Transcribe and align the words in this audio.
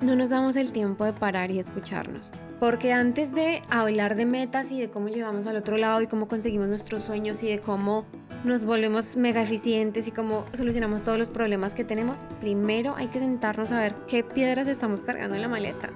no 0.00 0.16
nos 0.16 0.30
damos 0.30 0.56
el 0.56 0.72
tiempo 0.72 1.04
de 1.04 1.12
parar 1.12 1.50
y 1.50 1.58
escucharnos. 1.58 2.32
Porque 2.58 2.92
antes 2.92 3.34
de 3.34 3.62
hablar 3.68 4.16
de 4.16 4.26
metas 4.26 4.72
y 4.72 4.80
de 4.80 4.90
cómo 4.90 5.08
llegamos 5.08 5.46
al 5.46 5.56
otro 5.56 5.76
lado 5.76 6.00
y 6.00 6.06
cómo 6.06 6.28
conseguimos 6.28 6.68
nuestros 6.68 7.02
sueños 7.02 7.42
y 7.42 7.48
de 7.48 7.60
cómo 7.60 8.06
nos 8.44 8.64
volvemos 8.64 9.16
mega 9.16 9.42
eficientes 9.42 10.08
y 10.08 10.12
cómo 10.12 10.44
solucionamos 10.52 11.04
todos 11.04 11.18
los 11.18 11.30
problemas 11.30 11.74
que 11.74 11.84
tenemos, 11.84 12.24
primero 12.40 12.94
hay 12.96 13.08
que 13.08 13.18
sentarnos 13.18 13.72
a 13.72 13.78
ver 13.78 13.94
qué 14.08 14.24
piedras 14.24 14.68
estamos 14.68 15.02
cargando 15.02 15.36
en 15.36 15.42
la 15.42 15.48
maleta. 15.48 15.90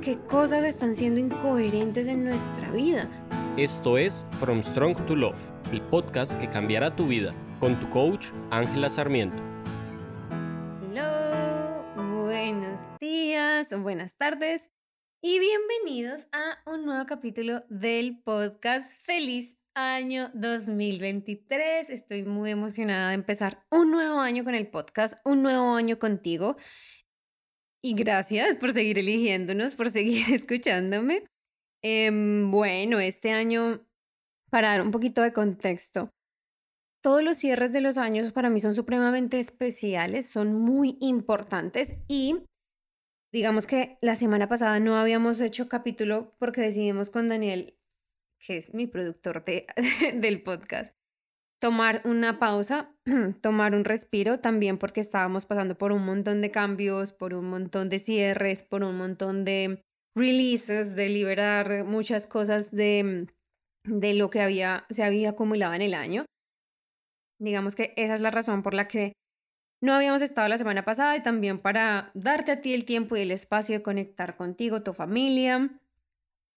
¿Qué 0.00 0.18
cosas 0.18 0.64
están 0.64 0.94
siendo 0.94 1.18
incoherentes 1.18 2.06
en 2.08 2.24
nuestra 2.24 2.70
vida? 2.70 3.08
Esto 3.56 3.98
es 3.98 4.26
From 4.38 4.62
Strong 4.62 5.06
to 5.06 5.16
Love, 5.16 5.50
el 5.72 5.80
podcast 5.80 6.34
que 6.34 6.48
cambiará 6.48 6.94
tu 6.94 7.06
vida, 7.06 7.32
con 7.58 7.74
tu 7.76 7.88
coach 7.88 8.26
Ángela 8.50 8.90
Sarmiento. 8.90 9.53
Días, 13.04 13.78
buenas 13.82 14.16
tardes 14.16 14.70
y 15.22 15.38
bienvenidos 15.38 16.26
a 16.32 16.58
un 16.64 16.86
nuevo 16.86 17.04
capítulo 17.04 17.62
del 17.68 18.22
podcast 18.22 18.98
Feliz 19.04 19.58
Año 19.74 20.30
2023. 20.32 21.90
Estoy 21.90 22.24
muy 22.24 22.52
emocionada 22.52 23.10
de 23.10 23.16
empezar 23.16 23.62
un 23.70 23.90
nuevo 23.90 24.20
año 24.20 24.42
con 24.42 24.54
el 24.54 24.68
podcast, 24.68 25.18
un 25.26 25.42
nuevo 25.42 25.74
año 25.74 25.98
contigo. 25.98 26.56
Y 27.82 27.94
gracias 27.94 28.56
por 28.56 28.72
seguir 28.72 28.98
eligiéndonos, 28.98 29.74
por 29.74 29.90
seguir 29.90 30.24
escuchándome. 30.32 31.24
Em, 31.82 32.50
bueno, 32.50 33.00
este 33.00 33.32
año, 33.32 33.86
para 34.50 34.70
dar 34.70 34.80
un 34.80 34.90
poquito 34.90 35.20
de 35.20 35.34
contexto, 35.34 36.08
todos 37.02 37.22
los 37.22 37.36
cierres 37.36 37.70
de 37.70 37.82
los 37.82 37.98
años 37.98 38.32
para 38.32 38.48
mí 38.48 38.60
son 38.60 38.74
supremamente 38.74 39.38
especiales, 39.40 40.26
son 40.26 40.54
muy 40.54 40.96
importantes 41.02 41.98
y 42.08 42.46
digamos 43.34 43.66
que 43.66 43.98
la 44.00 44.14
semana 44.14 44.48
pasada 44.48 44.78
no 44.78 44.94
habíamos 44.94 45.40
hecho 45.40 45.68
capítulo 45.68 46.36
porque 46.38 46.60
decidimos 46.60 47.10
con 47.10 47.26
Daniel, 47.26 47.76
que 48.38 48.56
es 48.56 48.72
mi 48.74 48.86
productor 48.86 49.44
de, 49.44 49.66
del 50.14 50.40
podcast, 50.40 50.94
tomar 51.60 52.00
una 52.04 52.38
pausa, 52.38 52.94
tomar 53.42 53.74
un 53.74 53.84
respiro 53.84 54.38
también 54.38 54.78
porque 54.78 55.00
estábamos 55.00 55.46
pasando 55.46 55.76
por 55.76 55.90
un 55.90 56.04
montón 56.04 56.42
de 56.42 56.52
cambios, 56.52 57.12
por 57.12 57.34
un 57.34 57.46
montón 57.46 57.88
de 57.88 57.98
cierres, 57.98 58.62
por 58.62 58.84
un 58.84 58.96
montón 58.96 59.44
de 59.44 59.82
releases, 60.14 60.94
de 60.94 61.08
liberar 61.08 61.82
muchas 61.82 62.28
cosas 62.28 62.70
de, 62.70 63.26
de 63.82 64.14
lo 64.14 64.30
que 64.30 64.42
había, 64.42 64.86
se 64.90 65.02
había 65.02 65.30
acumulado 65.30 65.74
en 65.74 65.82
el 65.82 65.94
año. 65.94 66.24
Digamos 67.40 67.74
que 67.74 67.94
esa 67.96 68.14
es 68.14 68.20
la 68.20 68.30
razón 68.30 68.62
por 68.62 68.74
la 68.74 68.86
que 68.86 69.12
no 69.80 69.92
habíamos 69.92 70.22
estado 70.22 70.48
la 70.48 70.58
semana 70.58 70.84
pasada 70.84 71.16
y 71.16 71.22
también 71.22 71.58
para 71.58 72.10
darte 72.14 72.52
a 72.52 72.60
ti 72.60 72.74
el 72.74 72.84
tiempo 72.84 73.16
y 73.16 73.20
el 73.20 73.30
espacio 73.30 73.76
de 73.76 73.82
conectar 73.82 74.36
contigo, 74.36 74.82
tu 74.82 74.94
familia, 74.94 75.70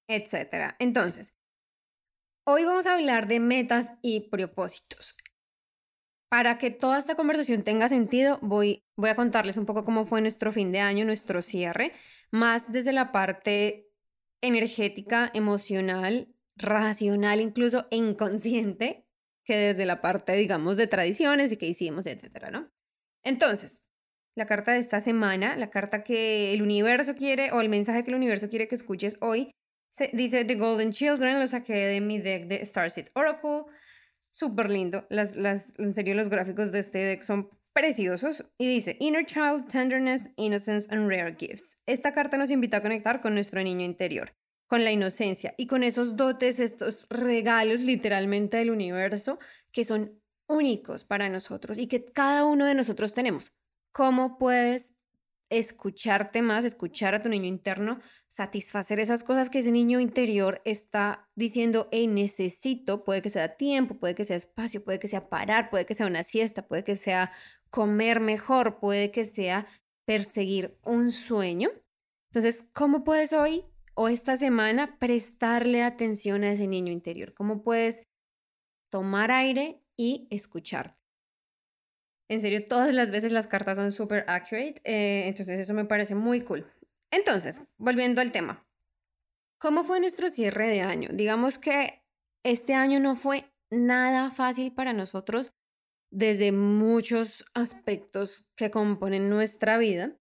etc. 0.08 0.76
Entonces, 0.80 1.36
hoy 2.46 2.64
vamos 2.64 2.88
a 2.88 2.94
hablar 2.94 3.28
de 3.28 3.40
metas 3.40 3.94
y 4.02 4.30
propósitos. 4.30 5.16
Para 6.30 6.58
que 6.58 6.72
toda 6.72 7.00
esta 7.00 7.16
conversación 7.16 7.64
tenga 7.64 7.88
sentido, 7.88 8.40
voy, 8.42 8.84
a 9.02 9.16
contarles 9.16 9.58
un 9.58 9.66
poco 9.66 9.86
cómo 9.86 10.06
fue 10.06 10.22
nuestro 10.22 10.52
fin 10.52 10.72
de 10.72 10.80
año, 10.80 11.06
nuestro 11.06 11.42
cierre, 11.42 11.94
más 12.32 12.72
desde 12.72 12.92
la 12.92 13.12
parte 13.12 13.90
energética, 14.42 15.32
emocional, 15.34 16.34
racional, 16.58 17.40
incluso 17.40 17.88
inconsciente, 17.92 19.06
que 19.46 19.56
desde 19.56 19.86
la 19.86 20.02
parte, 20.02 20.34
digamos, 20.34 20.76
de 20.76 20.88
tradiciones 20.88 21.52
y 21.52 21.58
que 21.58 21.68
hicimos, 21.68 22.08
etcétera, 22.08 22.52
¿no? 22.52 22.70
Entonces, 23.28 23.90
la 24.36 24.46
carta 24.46 24.72
de 24.72 24.80
esta 24.80 25.02
semana, 25.02 25.58
la 25.58 25.70
carta 25.70 26.02
que 26.02 26.54
el 26.54 26.62
universo 26.62 27.14
quiere 27.14 27.52
o 27.52 27.60
el 27.60 27.68
mensaje 27.68 28.04
que 28.04 28.12
el 28.12 28.16
universo 28.16 28.48
quiere 28.48 28.70
que 28.70 28.76
escuches 28.76 29.18
hoy, 29.20 29.52
dice 30.14 30.46
The 30.46 30.56
Golden 30.56 30.92
Children, 30.92 31.38
lo 31.38 31.48
saqué 31.48 31.74
de 31.74 32.00
mi 32.00 32.20
deck 32.20 32.46
de 32.46 32.64
Starseed 32.64 33.08
Oracle. 33.16 33.64
Súper 34.32 34.70
lindo. 34.70 35.06
Las, 35.10 35.36
las, 35.36 35.78
en 35.78 35.94
serio, 35.94 36.16
los 36.16 36.30
gráficos 36.30 36.72
de 36.72 36.80
este 36.80 37.00
deck 37.00 37.24
son 37.24 37.50
preciosos. 37.74 38.46
Y 38.58 38.76
dice 38.76 38.96
Inner 39.02 39.26
Child, 39.26 39.68
Tenderness, 39.68 40.32
Innocence 40.38 40.88
and 40.90 41.10
Rare 41.10 41.36
Gifts. 41.38 41.80
Esta 41.86 42.14
carta 42.14 42.38
nos 42.38 42.50
invita 42.50 42.78
a 42.78 42.82
conectar 42.82 43.20
con 43.20 43.34
nuestro 43.34 43.62
niño 43.62 43.84
interior, 43.84 44.34
con 44.68 44.86
la 44.86 44.92
inocencia 44.94 45.54
y 45.58 45.68
con 45.68 45.84
esos 45.84 46.16
dotes, 46.16 46.62
estos 46.62 47.08
regalos 47.10 47.82
literalmente 47.82 48.56
del 48.56 48.70
universo 48.70 49.38
que 49.74 49.84
son 49.84 50.18
únicos 50.48 51.06
para 51.06 51.30
nosotros 51.30 51.78
y 51.78 51.88
que 51.88 52.06
cada 52.06 52.46
uno 52.46 52.66
de 52.66 52.74
nosotros 52.74 53.14
tenemos. 53.14 53.56
¿Cómo 53.92 54.38
puedes 54.38 54.98
escucharte 55.50 56.42
más, 56.42 56.66
escuchar 56.66 57.16
a 57.16 57.22
tu 57.22 57.30
niño 57.30 57.46
interno, 57.46 58.00
satisfacer 58.28 59.00
esas 59.00 59.24
cosas 59.24 59.50
que 59.50 59.60
ese 59.60 59.72
niño 59.72 60.00
interior 60.00 60.62
está 60.66 61.30
diciendo, 61.36 61.88
hey, 61.92 62.08
necesito, 62.08 63.04
puede 63.04 63.22
que 63.22 63.30
sea 63.30 63.56
tiempo, 63.56 63.98
puede 63.98 64.16
que 64.16 64.26
sea 64.26 64.36
espacio, 64.36 64.84
puede 64.84 65.00
que 65.00 65.08
sea 65.08 65.30
parar, 65.30 65.70
puede 65.70 65.86
que 65.86 65.96
sea 65.96 66.08
una 66.08 66.24
siesta, 66.24 66.68
puede 66.68 66.84
que 66.84 66.96
sea 66.96 67.32
comer 67.70 68.20
mejor, 68.20 68.80
puede 68.80 69.12
que 69.12 69.26
sea 69.26 69.68
perseguir 70.06 70.78
un 70.84 71.12
sueño. 71.12 71.70
Entonces, 72.32 72.70
¿cómo 72.74 73.04
puedes 73.04 73.34
hoy 73.34 73.66
o 73.94 74.10
esta 74.10 74.38
semana 74.38 74.98
prestarle 75.00 75.84
atención 75.84 76.44
a 76.44 76.52
ese 76.52 76.68
niño 76.68 76.92
interior? 76.92 77.34
¿Cómo 77.34 77.64
puedes 77.64 78.04
tomar 78.90 79.32
aire 79.32 79.82
y 79.98 80.28
escucharte. 80.30 80.96
En 82.30 82.42
serio, 82.42 82.66
todas 82.68 82.94
las 82.94 83.10
veces 83.10 83.32
las 83.32 83.48
cartas 83.48 83.78
son 83.78 83.92
súper 83.92 84.26
accurate, 84.28 84.82
eh, 84.84 85.28
entonces 85.28 85.60
eso 85.60 85.74
me 85.74 85.86
parece 85.86 86.14
muy 86.14 86.42
cool. 86.42 86.70
Entonces, 87.12 87.68
volviendo 87.78 88.22
al 88.22 88.32
tema. 88.32 88.66
¿Cómo 89.60 89.84
fue 89.84 90.00
nuestro 90.00 90.30
cierre 90.30 90.68
de 90.68 90.82
año? 90.82 91.10
Digamos 91.14 91.58
que 91.58 92.04
este 92.44 92.74
año 92.74 93.00
no 93.00 93.16
fue 93.16 93.52
nada 93.72 94.30
fácil 94.30 94.74
para 94.74 94.94
nosotros 94.94 95.54
desde 96.12 96.52
muchos 96.52 97.46
aspectos 97.54 98.48
que 98.56 98.72
componen 98.72 99.30
nuestra 99.30 99.78
vida. 99.78 100.18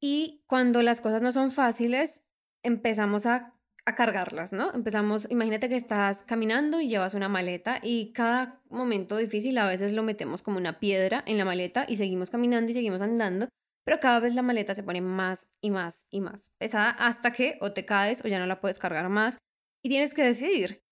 Y 0.00 0.42
cuando 0.46 0.82
las 0.82 1.00
cosas 1.00 1.22
no 1.22 1.30
son 1.30 1.52
fáciles, 1.52 2.24
empezamos 2.64 3.26
a 3.26 3.54
a 3.84 3.94
cargarlas, 3.94 4.52
¿no? 4.52 4.72
Empezamos, 4.72 5.28
imagínate 5.30 5.68
que 5.68 5.76
estás 5.76 6.22
caminando 6.22 6.80
y 6.80 6.88
llevas 6.88 7.14
una 7.14 7.28
maleta 7.28 7.80
y 7.82 8.12
cada 8.12 8.60
momento 8.70 9.16
difícil 9.16 9.58
a 9.58 9.66
veces 9.66 9.92
lo 9.92 10.02
metemos 10.02 10.42
como 10.42 10.58
una 10.58 10.78
piedra 10.78 11.24
en 11.26 11.38
la 11.38 11.44
maleta 11.44 11.84
y 11.88 11.96
seguimos 11.96 12.30
caminando 12.30 12.70
y 12.70 12.74
seguimos 12.74 13.02
andando, 13.02 13.48
pero 13.84 13.98
cada 13.98 14.20
vez 14.20 14.34
la 14.34 14.42
maleta 14.42 14.74
se 14.74 14.84
pone 14.84 15.00
más 15.00 15.48
y 15.60 15.70
más 15.70 16.06
y 16.10 16.20
más 16.20 16.54
pesada 16.58 16.90
hasta 16.90 17.32
que 17.32 17.58
o 17.60 17.72
te 17.72 17.84
caes 17.84 18.24
o 18.24 18.28
ya 18.28 18.38
no 18.38 18.46
la 18.46 18.60
puedes 18.60 18.78
cargar 18.78 19.08
más 19.08 19.38
y 19.82 19.88
tienes 19.88 20.14
que 20.14 20.22
decidir. 20.22 20.84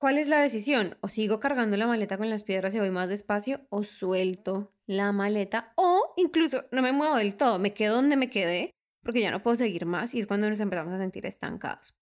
¿Cuál 0.00 0.18
es 0.18 0.28
la 0.28 0.40
decisión? 0.40 0.96
O 1.00 1.08
sigo 1.08 1.40
cargando 1.40 1.76
la 1.76 1.86
maleta 1.86 2.18
con 2.18 2.28
las 2.30 2.44
piedras 2.44 2.74
y 2.74 2.78
voy 2.78 2.90
más 2.90 3.08
despacio 3.10 3.66
o 3.70 3.84
suelto 3.84 4.72
la 4.86 5.12
maleta 5.12 5.72
o 5.76 6.14
incluso 6.16 6.64
no 6.72 6.82
me 6.82 6.92
muevo 6.92 7.16
del 7.16 7.36
todo, 7.36 7.58
me 7.58 7.74
quedo 7.74 7.96
donde 7.96 8.16
me 8.16 8.30
quedé 8.30 8.70
porque 9.02 9.20
ya 9.20 9.30
no 9.30 9.42
puedo 9.42 9.56
seguir 9.56 9.84
más 9.84 10.14
y 10.14 10.20
es 10.20 10.26
cuando 10.26 10.48
nos 10.48 10.60
empezamos 10.60 10.94
a 10.94 10.98
sentir 10.98 11.26
estancados. 11.26 11.94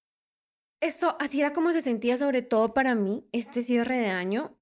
Esto, 0.83 1.17
así 1.21 1.39
era 1.39 1.53
como 1.53 1.73
se 1.73 1.81
sentía 1.81 2.17
sobre 2.17 2.43
todo 2.43 2.75
para 2.75 2.97
mí 2.97 3.25
este 3.31 3.63
cierre 3.63 3.99
de 3.99 4.09
año, 4.09 4.59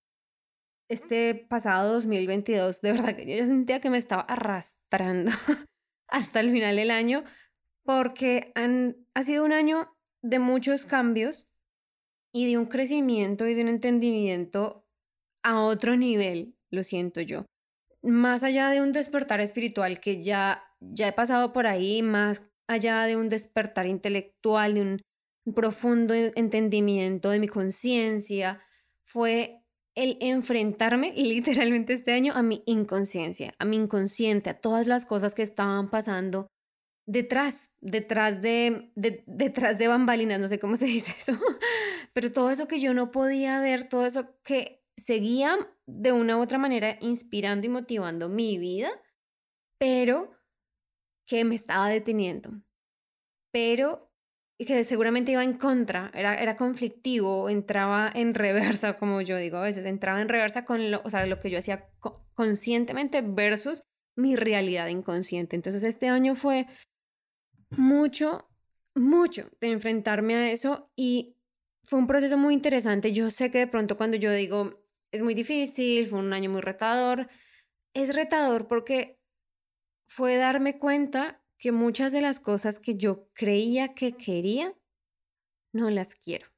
este 0.91 1.35
pasado 1.35 1.95
2022. 1.95 2.83
De 2.83 2.93
verdad 2.93 3.17
que 3.17 3.39
yo 3.39 3.43
sentía 3.47 3.81
que 3.81 3.89
me 3.89 3.97
estaba 3.97 4.21
arrastrando 4.21 5.31
hasta 6.09 6.41
el 6.41 6.53
final 6.53 6.77
del 6.77 6.91
año 6.91 7.25
porque 7.85 8.53
han, 8.55 8.99
ha 9.15 9.23
sido 9.23 9.47
un 9.47 9.55
año 9.55 9.97
de 10.21 10.41
muchos 10.41 10.85
cambios 10.85 11.49
y 12.35 12.51
de 12.51 12.59
un 12.59 12.67
crecimiento 12.67 13.47
y 13.47 13.55
de 13.55 13.63
un 13.63 13.69
entendimiento 13.69 14.87
a 15.43 15.63
otro 15.63 15.97
nivel, 15.97 16.55
lo 16.71 16.85
siento 16.85 17.23
yo. 17.23 17.47
Más 18.03 18.45
allá 18.45 18.69
de 18.69 18.83
un 18.83 18.93
despertar 18.93 19.41
espiritual 19.41 20.01
que 20.01 20.23
ya, 20.23 20.63
ya 20.81 21.09
he 21.09 21.13
pasado 21.15 21.55
por 21.55 21.67
ahí, 21.67 22.03
más 22.03 22.47
allá 22.69 23.05
de 23.05 23.17
un 23.17 23.31
despertar 23.31 23.87
intelectual, 23.87 24.75
de 24.75 24.83
un 24.83 25.01
profundo 25.55 26.15
entendimiento 26.15 27.31
de 27.31 27.41
mi 27.41 27.49
conciencia, 27.49 28.61
fue 29.05 29.61
el 29.95 30.17
enfrentarme 30.21 31.13
literalmente 31.17 31.93
este 31.93 32.13
año 32.13 32.33
a 32.35 32.43
mi 32.43 32.63
inconsciencia, 32.67 33.55
a 33.59 33.65
mi 33.65 33.77
inconsciente, 33.77 34.51
a 34.51 34.61
todas 34.61 34.87
las 34.87 35.07
cosas 35.07 35.35
que 35.35 35.43
estaban 35.43 35.91
pasando 35.91 36.49
detrás, 37.07 37.73
detrás 37.81 38.41
de, 38.41 38.93
detrás 38.95 39.79
de 39.79 39.89
bambalinas, 39.89 40.39
no 40.39 40.49
sé 40.49 40.59
cómo 40.59 40.77
se 40.77 40.85
dice 40.87 41.15
eso, 41.19 41.39
pero 42.13 42.33
todo 42.33 42.51
eso 42.51 42.69
que 42.69 42.81
yo 42.81 42.95
no 42.95 43.11
podía 43.11 43.61
ver, 43.61 43.89
todo 43.89 44.07
eso 44.07 44.37
que 44.43 44.85
seguía 44.97 45.57
de 45.87 46.13
una 46.13 46.37
u 46.37 46.43
otra 46.43 46.59
manera 46.59 46.99
inspirando 47.01 47.67
y 47.67 47.71
motivando 47.71 48.29
mi 48.29 48.59
vida, 48.59 48.91
pero 49.79 50.31
que 51.27 51.45
me 51.45 51.55
estaba 51.55 51.89
deteniendo, 51.89 52.63
pero 53.53 54.10
que 54.67 54.85
seguramente 54.85 55.33
iba 55.33 55.43
en 55.43 55.55
contra, 55.55 56.11
era, 56.15 56.35
era 56.35 56.57
conflictivo, 56.57 57.49
entraba 57.49 58.11
en 58.15 58.35
reversa, 58.35 58.95
como 58.99 59.21
yo 59.23 59.37
digo 59.37 59.59
a 59.59 59.63
veces, 59.63 59.85
entraba 59.85 60.21
en 60.21 60.29
reversa 60.29 60.65
con 60.65 60.91
lo, 60.91 61.01
o 61.05 61.11
sea, 61.11 61.27
lo 61.27 61.39
que 61.39 61.51
yo 61.51 61.59
hacía 61.59 61.89
conscientemente 62.35 63.23
versus 63.23 63.83
mi 64.17 64.37
realidad 64.37 64.89
inconsciente. 64.89 65.57
Entonces 65.57 65.83
este 65.83 66.09
año 66.09 66.35
fue 66.35 66.67
mucho, 67.71 68.49
mucho 68.95 69.51
de 69.61 69.73
enfrentarme 69.73 70.35
a 70.35 70.51
eso 70.51 70.91
y 70.97 71.37
fue 71.85 71.99
un 71.99 72.07
proceso 72.07 72.37
muy 72.37 72.55
interesante. 72.55 73.13
Yo 73.13 73.31
sé 73.31 73.51
que 73.51 73.59
de 73.59 73.67
pronto 73.67 73.97
cuando 73.97 74.17
yo 74.17 74.33
digo 74.33 74.81
es 75.11 75.23
muy 75.23 75.35
difícil, 75.35 76.07
fue 76.07 76.19
un 76.19 76.33
año 76.33 76.51
muy 76.51 76.61
retador, 76.61 77.29
es 77.95 78.15
retador 78.15 78.69
porque 78.69 79.19
fue 80.07 80.37
darme 80.37 80.79
cuenta 80.79 81.43
que 81.61 81.73
muchas 81.73 82.11
de 82.13 82.23
las 82.23 82.41
cosas 82.41 82.79
que 82.79 82.97
yo 82.97 83.29
creía 83.35 83.95
que 83.95 84.17
quería, 84.17 84.75
no 85.73 85.91
las 85.91 86.15
quiero. 86.15 86.49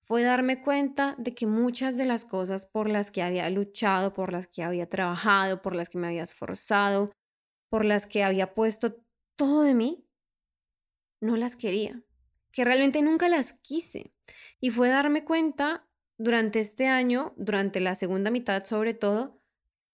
Fue 0.00 0.22
darme 0.22 0.62
cuenta 0.62 1.14
de 1.18 1.34
que 1.34 1.46
muchas 1.46 1.98
de 1.98 2.06
las 2.06 2.24
cosas 2.24 2.64
por 2.64 2.88
las 2.88 3.10
que 3.10 3.22
había 3.22 3.48
luchado, 3.50 4.14
por 4.14 4.32
las 4.32 4.48
que 4.48 4.62
había 4.62 4.88
trabajado, 4.88 5.60
por 5.60 5.74
las 5.74 5.90
que 5.90 5.98
me 5.98 6.06
había 6.06 6.22
esforzado, 6.22 7.12
por 7.68 7.84
las 7.84 8.06
que 8.06 8.24
había 8.24 8.54
puesto 8.54 8.96
todo 9.36 9.62
de 9.62 9.74
mí, 9.74 10.08
no 11.20 11.36
las 11.36 11.54
quería, 11.54 12.02
que 12.52 12.64
realmente 12.64 13.02
nunca 13.02 13.28
las 13.28 13.52
quise. 13.60 14.14
Y 14.60 14.70
fue 14.70 14.88
darme 14.88 15.24
cuenta 15.24 15.86
durante 16.16 16.60
este 16.60 16.86
año, 16.86 17.34
durante 17.36 17.80
la 17.80 17.94
segunda 17.94 18.30
mitad 18.30 18.64
sobre 18.64 18.94
todo, 18.94 19.42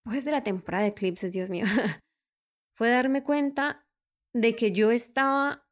pues 0.05 0.25
de 0.25 0.31
la 0.31 0.45
temporada 0.45 0.85
de 0.85 0.91
eclipses, 0.91 1.33
Dios 1.33 1.51
mío, 1.51 1.65
fue 2.75 2.89
darme 2.89 3.25
cuenta 3.25 3.82
de 4.35 4.57
que 4.57 4.73
yo 4.73 4.91
estaba 4.91 5.67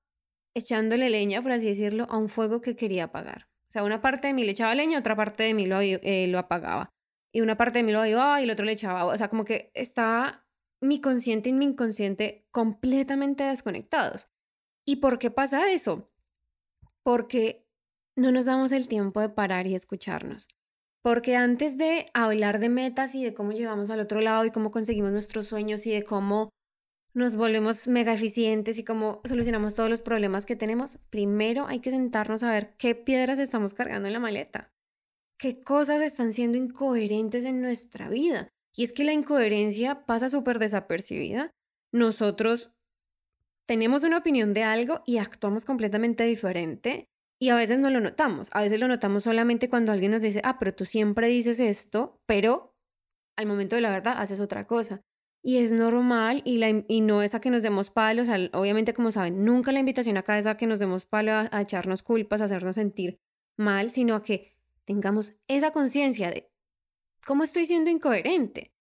echándole 0.54 1.10
leña, 1.10 1.42
por 1.42 1.52
así 1.52 1.68
decirlo, 1.68 2.06
a 2.10 2.18
un 2.18 2.28
fuego 2.28 2.60
que 2.60 2.76
quería 2.76 3.04
apagar. 3.04 3.48
O 3.68 3.72
sea, 3.72 3.84
una 3.84 4.00
parte 4.00 4.28
de 4.28 4.34
mí 4.34 4.44
le 4.44 4.50
echaba 4.50 4.74
leña, 4.74 4.98
otra 4.98 5.16
parte 5.16 5.44
de 5.44 5.54
mí 5.54 5.66
lo, 5.66 5.80
eh, 5.80 6.26
lo 6.28 6.38
apagaba. 6.38 6.90
Y 7.32 7.40
una 7.40 7.56
parte 7.56 7.78
de 7.78 7.84
mí 7.84 7.92
lo 7.92 8.00
avivaba 8.00 8.40
y 8.40 8.44
el 8.44 8.50
otro 8.50 8.64
le 8.64 8.72
echaba. 8.72 9.04
O 9.04 9.16
sea, 9.16 9.28
como 9.28 9.44
que 9.44 9.70
estaba 9.74 10.44
mi 10.82 11.00
consciente 11.00 11.50
y 11.50 11.52
mi 11.52 11.66
inconsciente 11.66 12.48
completamente 12.50 13.44
desconectados. 13.44 14.28
¿Y 14.84 14.96
por 14.96 15.18
qué 15.18 15.30
pasa 15.30 15.70
eso? 15.70 16.10
Porque 17.04 17.68
no 18.16 18.32
nos 18.32 18.46
damos 18.46 18.72
el 18.72 18.88
tiempo 18.88 19.20
de 19.20 19.28
parar 19.28 19.66
y 19.66 19.74
escucharnos. 19.74 20.48
Porque 21.02 21.36
antes 21.36 21.78
de 21.78 22.10
hablar 22.12 22.58
de 22.58 22.68
metas 22.68 23.14
y 23.14 23.24
de 23.24 23.34
cómo 23.34 23.52
llegamos 23.52 23.90
al 23.90 24.00
otro 24.00 24.20
lado 24.20 24.44
y 24.44 24.50
cómo 24.50 24.70
conseguimos 24.70 25.12
nuestros 25.12 25.46
sueños 25.46 25.86
y 25.86 25.92
de 25.92 26.02
cómo 26.02 26.50
nos 27.12 27.36
volvemos 27.36 27.88
mega 27.88 28.12
eficientes 28.12 28.78
y 28.78 28.84
cómo 28.84 29.20
solucionamos 29.24 29.74
todos 29.74 29.90
los 29.90 30.02
problemas 30.02 30.46
que 30.46 30.56
tenemos, 30.56 30.98
primero 31.10 31.66
hay 31.66 31.80
que 31.80 31.90
sentarnos 31.90 32.42
a 32.42 32.50
ver 32.50 32.74
qué 32.76 32.94
piedras 32.94 33.38
estamos 33.38 33.74
cargando 33.74 34.06
en 34.06 34.12
la 34.12 34.20
maleta, 34.20 34.70
qué 35.38 35.60
cosas 35.60 36.02
están 36.02 36.32
siendo 36.32 36.58
incoherentes 36.58 37.44
en 37.44 37.60
nuestra 37.60 38.08
vida. 38.08 38.48
Y 38.76 38.84
es 38.84 38.92
que 38.92 39.04
la 39.04 39.12
incoherencia 39.12 40.06
pasa 40.06 40.28
súper 40.28 40.58
desapercibida. 40.58 41.50
Nosotros 41.92 42.72
tenemos 43.66 44.04
una 44.04 44.18
opinión 44.18 44.54
de 44.54 44.62
algo 44.62 45.02
y 45.06 45.18
actuamos 45.18 45.64
completamente 45.64 46.24
diferente 46.24 47.08
y 47.40 47.48
a 47.48 47.56
veces 47.56 47.78
no 47.78 47.90
lo 47.90 48.00
notamos. 48.00 48.50
A 48.52 48.62
veces 48.62 48.78
lo 48.80 48.86
notamos 48.86 49.24
solamente 49.24 49.68
cuando 49.68 49.92
alguien 49.92 50.12
nos 50.12 50.22
dice, 50.22 50.40
ah, 50.44 50.58
pero 50.58 50.74
tú 50.74 50.84
siempre 50.84 51.28
dices 51.28 51.58
esto, 51.58 52.20
pero 52.26 52.74
al 53.36 53.46
momento 53.46 53.76
de 53.76 53.82
la 53.82 53.90
verdad 53.90 54.14
haces 54.18 54.40
otra 54.40 54.66
cosa. 54.66 55.02
Y 55.42 55.58
es 55.58 55.72
normal 55.72 56.42
y, 56.44 56.58
la, 56.58 56.84
y 56.87 57.00
no 57.00 57.22
es 57.22 57.34
a 57.34 57.40
que 57.40 57.50
nos 57.50 57.62
demos 57.62 57.90
palos. 57.90 58.28
obviamente, 58.52 58.92
como 58.92 59.10
saben, 59.10 59.42
nunca 59.42 59.72
la 59.72 59.81
invitación 59.81 60.16
acá 60.16 60.38
es 60.38 60.46
a 60.46 60.56
que 60.56 60.66
nos 60.66 60.81
demos 60.81 61.06
palos, 61.06 61.32
a, 61.32 61.56
a 61.56 61.62
echarnos 61.62 62.02
culpas, 62.02 62.40
a 62.40 62.44
hacernos 62.44 62.75
sentir 62.76 63.19
mal, 63.56 63.90
sino 63.90 64.14
a 64.14 64.22
que 64.22 64.54
tengamos 64.84 65.37
esa 65.48 65.70
conciencia 65.70 66.31
de 66.31 66.50
cómo 67.26 67.44
estoy 67.44 67.66
siendo 67.66 67.90
incoherente. 67.90 68.72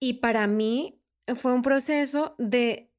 Y 0.00 0.14
para 0.14 0.46
mí 0.46 1.00
fue 1.34 1.52
un 1.52 1.62
proceso 1.62 2.34
de 2.38 2.92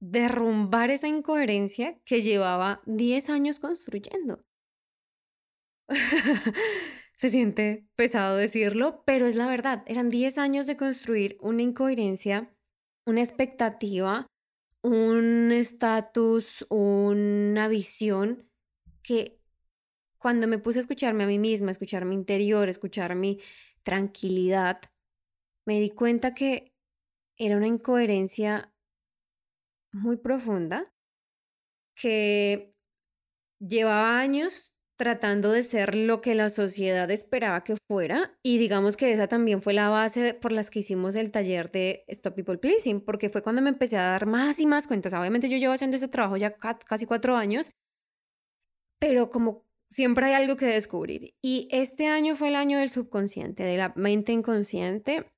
derrumbar 0.00 0.90
esa 0.90 1.08
incoherencia 1.08 1.98
que 2.04 2.22
llevaba 2.22 2.82
10 2.86 3.30
años 3.30 3.60
construyendo. 3.60 4.44
Se 7.18 7.30
siente 7.30 7.88
pesado 7.96 8.36
decirlo, 8.36 9.02
pero 9.04 9.26
es 9.26 9.34
la 9.34 9.48
verdad. 9.48 9.82
Eran 9.86 10.08
10 10.08 10.38
años 10.38 10.68
de 10.68 10.76
construir 10.76 11.36
una 11.40 11.62
incoherencia, 11.62 12.54
una 13.06 13.22
expectativa, 13.22 14.28
un 14.82 15.50
estatus, 15.50 16.64
una 16.70 17.66
visión 17.66 18.48
que 19.02 19.42
cuando 20.18 20.46
me 20.46 20.60
puse 20.60 20.78
a 20.78 20.82
escucharme 20.82 21.24
a 21.24 21.26
mí 21.26 21.40
misma, 21.40 21.72
escuchar 21.72 22.04
mi 22.04 22.14
interior, 22.14 22.68
escuchar 22.68 23.16
mi 23.16 23.40
tranquilidad, 23.82 24.80
me 25.66 25.80
di 25.80 25.90
cuenta 25.90 26.34
que 26.34 26.72
era 27.36 27.56
una 27.56 27.66
incoherencia 27.66 28.72
muy 29.90 30.18
profunda 30.18 30.94
que 31.96 32.76
llevaba 33.58 34.20
años 34.20 34.77
tratando 34.98 35.52
de 35.52 35.62
ser 35.62 35.94
lo 35.94 36.20
que 36.20 36.34
la 36.34 36.50
sociedad 36.50 37.08
esperaba 37.10 37.62
que 37.62 37.76
fuera 37.88 38.36
y 38.42 38.58
digamos 38.58 38.96
que 38.96 39.12
esa 39.12 39.28
también 39.28 39.62
fue 39.62 39.72
la 39.72 39.88
base 39.88 40.34
por 40.34 40.50
las 40.50 40.70
que 40.70 40.80
hicimos 40.80 41.14
el 41.14 41.30
taller 41.30 41.70
de 41.70 42.04
Stop 42.08 42.34
People 42.34 42.58
Pleasing, 42.58 43.00
porque 43.00 43.30
fue 43.30 43.42
cuando 43.42 43.62
me 43.62 43.70
empecé 43.70 43.96
a 43.96 44.10
dar 44.10 44.26
más 44.26 44.58
y 44.58 44.66
más 44.66 44.88
cuentas. 44.88 45.14
Obviamente 45.14 45.48
yo 45.48 45.56
llevo 45.56 45.72
haciendo 45.72 45.96
ese 45.96 46.08
trabajo 46.08 46.36
ya 46.36 46.56
casi 46.56 47.06
cuatro 47.06 47.36
años, 47.36 47.70
pero 48.98 49.30
como 49.30 49.64
siempre 49.88 50.26
hay 50.26 50.32
algo 50.34 50.56
que 50.56 50.66
descubrir. 50.66 51.32
Y 51.40 51.68
este 51.70 52.08
año 52.08 52.34
fue 52.34 52.48
el 52.48 52.56
año 52.56 52.78
del 52.78 52.90
subconsciente, 52.90 53.62
de 53.62 53.76
la 53.76 53.92
mente 53.94 54.32
inconsciente, 54.32 55.30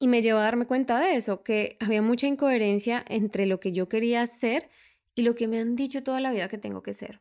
y 0.00 0.08
me 0.08 0.22
llevó 0.22 0.38
a 0.38 0.44
darme 0.44 0.66
cuenta 0.66 0.98
de 0.98 1.16
eso, 1.16 1.42
que 1.42 1.76
había 1.80 2.00
mucha 2.00 2.26
incoherencia 2.26 3.04
entre 3.08 3.44
lo 3.44 3.60
que 3.60 3.72
yo 3.72 3.90
quería 3.90 4.26
ser 4.26 4.70
y 5.14 5.20
lo 5.20 5.34
que 5.34 5.48
me 5.48 5.60
han 5.60 5.76
dicho 5.76 6.02
toda 6.02 6.22
la 6.22 6.32
vida 6.32 6.48
que 6.48 6.56
tengo 6.56 6.82
que 6.82 6.94
ser. 6.94 7.20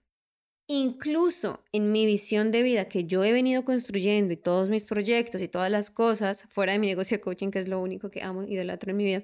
Incluso 0.72 1.64
en 1.72 1.92
mi 1.92 2.06
visión 2.06 2.52
de 2.52 2.62
vida 2.62 2.88
que 2.88 3.06
yo 3.06 3.24
he 3.24 3.32
venido 3.32 3.66
construyendo 3.66 4.34
y 4.34 4.38
todos 4.38 4.70
mis 4.70 4.86
proyectos 4.86 5.42
y 5.42 5.48
todas 5.48 5.72
las 5.72 5.90
cosas 5.90 6.44
fuera 6.50 6.74
de 6.74 6.80
mi 6.80 6.86
negocio 6.88 7.18
de 7.18 7.22
coaching, 7.22 7.50
que 7.50 7.58
es 7.58 7.68
lo 7.68 7.82
único 7.82 8.12
que 8.12 8.22
amo 8.22 8.44
y 8.44 8.54
idolatro 8.54 8.92
en 8.92 8.98
mi 8.98 9.04
vida, 9.04 9.24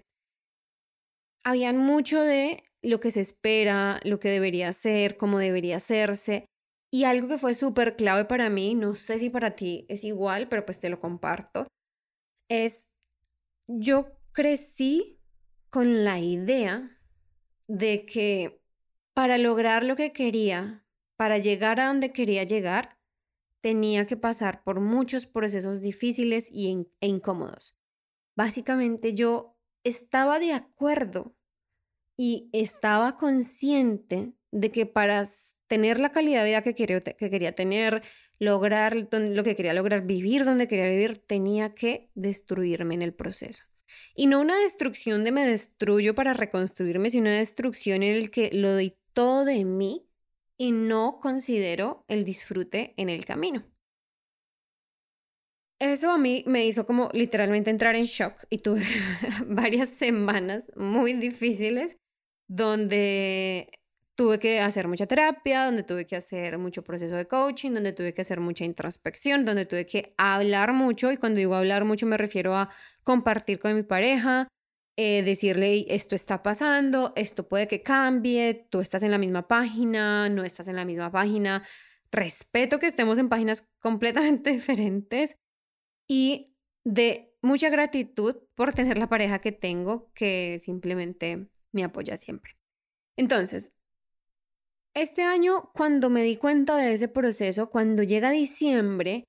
habían 1.44 1.78
mucho 1.78 2.20
de 2.22 2.64
lo 2.82 3.00
que 3.00 3.12
se 3.12 3.22
espera, 3.22 4.00
lo 4.04 4.20
que 4.20 4.30
debería 4.30 4.74
ser, 4.74 5.18
cómo 5.18 5.38
debería 5.38 5.78
hacerse. 5.78 6.48
Y 6.92 7.04
algo 7.04 7.28
que 7.28 7.38
fue 7.38 7.54
súper 7.54 7.96
clave 7.96 8.26
para 8.26 8.50
mí, 8.50 8.74
no 8.74 8.96
sé 8.96 9.20
si 9.20 9.30
para 9.30 9.56
ti 9.56 9.86
es 9.88 10.04
igual, 10.04 10.48
pero 10.50 10.66
pues 10.66 10.80
te 10.80 10.90
lo 10.90 11.00
comparto, 11.00 11.68
es 12.50 12.88
yo 13.68 14.18
crecí 14.32 15.20
con 15.70 16.04
la 16.04 16.20
idea 16.20 16.98
de 17.68 18.06
que 18.06 18.62
para 19.14 19.38
lograr 19.38 19.84
lo 19.84 19.96
que 19.96 20.12
quería, 20.12 20.85
para 21.18 21.38
llegar 21.38 21.80
a 21.80 21.88
donde 21.88 22.12
quería 22.12 22.44
llegar, 22.44 22.98
tenía 23.62 24.06
que 24.06 24.18
pasar 24.18 24.64
por 24.64 24.80
muchos 24.80 25.26
procesos 25.26 25.82
difíciles 25.82 26.50
y 26.52 26.88
e 27.02 27.08
incómodos. 27.08 27.78
Básicamente 28.36 29.14
yo 29.14 29.58
estaba 29.84 30.40
de 30.40 30.54
acuerdo 30.54 31.36
y 32.18 32.50
estaba 32.54 33.18
consciente 33.18 34.34
de 34.52 34.72
que 34.72 34.86
para 34.86 35.28
tener 35.68 36.00
la 36.00 36.12
calidad 36.12 36.44
de 36.44 36.50
vida 36.50 36.62
que 36.62 36.76
quería, 36.76 37.02
que 37.02 37.30
quería 37.30 37.56
tener, 37.56 38.04
lograr 38.40 38.96
lo 38.96 39.44
que 39.44 39.56
quería 39.56 39.74
lograr, 39.74 40.06
vivir 40.06 40.46
donde 40.46 40.68
quería 40.68 40.90
vivir, 40.90 41.18
tenía 41.26 41.74
que 41.74 42.12
destruirme 42.14 42.96
en 42.96 43.02
el 43.02 43.14
proceso. 43.14 43.66
Y 44.16 44.28
no 44.28 44.42
una 44.42 44.58
destrucción 44.60 45.24
de 45.24 45.32
me 45.32 45.48
destruyo 45.48 46.16
para 46.16 46.34
reconstruirme, 46.34 47.10
sino 47.10 47.30
una 47.30 47.40
destrucción 47.40 48.04
en 48.04 48.16
el 48.16 48.32
que 48.32 48.50
lo 48.54 48.74
doy 48.74 48.98
todo 49.14 49.46
de 49.46 49.64
mí 49.66 50.05
y 50.58 50.72
no 50.72 51.20
considero 51.22 52.04
el 52.08 52.24
disfrute 52.24 52.94
en 52.98 53.10
el 53.10 53.26
camino. 53.26 53.66
Eso 55.80 56.10
a 56.12 56.18
mí 56.18 56.44
me 56.48 56.66
hizo 56.66 56.86
como 56.86 57.10
literalmente 57.12 57.70
entrar 57.70 57.96
en 57.96 58.06
shock 58.06 58.46
y 58.50 58.60
tuve 58.60 58.82
varias 59.48 59.90
semanas 59.90 60.72
muy 60.76 61.14
difíciles 61.14 61.98
donde 62.48 63.70
tuve 64.16 64.40
que 64.40 64.62
hacer 64.62 64.88
mucha 64.88 65.06
terapia, 65.06 65.66
donde 65.66 65.84
tuve 65.84 66.06
que 66.06 66.16
hacer 66.16 66.58
mucho 66.58 66.84
proceso 66.84 67.18
de 67.18 67.28
coaching, 67.28 67.72
donde 67.72 67.92
tuve 67.92 68.14
que 68.14 68.22
hacer 68.22 68.40
mucha 68.40 68.64
introspección, 68.64 69.44
donde 69.44 69.66
tuve 69.66 69.86
que 69.86 70.14
hablar 70.18 70.72
mucho 70.72 71.12
y 71.12 71.18
cuando 71.18 71.40
digo 71.40 71.56
hablar 71.56 71.84
mucho 71.84 72.06
me 72.06 72.18
refiero 72.18 72.56
a 72.56 72.70
compartir 73.04 73.60
con 73.60 73.76
mi 73.76 73.84
pareja, 73.84 74.48
eh, 74.98 75.24
decirle, 75.24 75.86
esto 75.90 76.16
está 76.16 76.42
pasando, 76.42 77.12
esto 77.16 77.48
puede 77.48 77.68
que 77.68 77.84
cambie, 77.84 78.68
tú 78.70 78.80
estás 78.80 79.04
en 79.04 79.12
la 79.12 79.18
misma 79.18 79.48
página, 79.48 80.30
no 80.30 80.44
estás 80.44 80.68
en 80.68 80.78
la 80.78 80.86
misma 80.86 81.12
página. 81.12 81.64
Respeto 82.12 82.80
que 82.80 82.88
estemos 82.88 83.18
en 83.18 83.28
páginas 83.28 83.68
completamente 83.80 84.52
diferentes 84.52 85.38
y 86.08 86.56
de 86.86 87.36
mucha 87.42 87.70
gratitud 87.70 88.38
por 88.56 88.74
tener 88.74 88.98
la 88.98 89.10
pareja 89.10 89.40
que 89.40 89.52
tengo 89.52 90.12
que 90.14 90.60
simplemente 90.64 91.50
me 91.72 91.84
apoya 91.84 92.16
siempre. 92.16 92.54
Entonces, 93.18 93.74
este 94.94 95.24
año, 95.24 95.72
cuando 95.74 96.10
me 96.10 96.24
di 96.24 96.38
cuenta 96.38 96.78
de 96.78 96.94
ese 96.94 97.10
proceso, 97.10 97.70
cuando 97.70 98.02
llega 98.02 98.32
diciembre, 98.32 99.26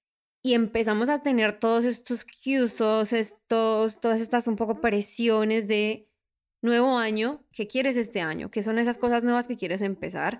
y 0.46 0.54
empezamos 0.54 1.08
a 1.08 1.24
tener 1.24 1.58
todos 1.58 1.84
estos 1.84 2.24
cues, 2.24 2.80
estos, 3.12 4.00
todas 4.00 4.20
estas 4.20 4.46
un 4.46 4.54
poco 4.54 4.80
presiones 4.80 5.66
de 5.66 6.08
nuevo 6.62 6.98
año, 6.98 7.44
¿qué 7.50 7.66
quieres 7.66 7.96
este 7.96 8.20
año? 8.20 8.48
¿Qué 8.48 8.62
son 8.62 8.78
esas 8.78 8.96
cosas 8.96 9.24
nuevas 9.24 9.48
que 9.48 9.56
quieres 9.56 9.82
empezar? 9.82 10.38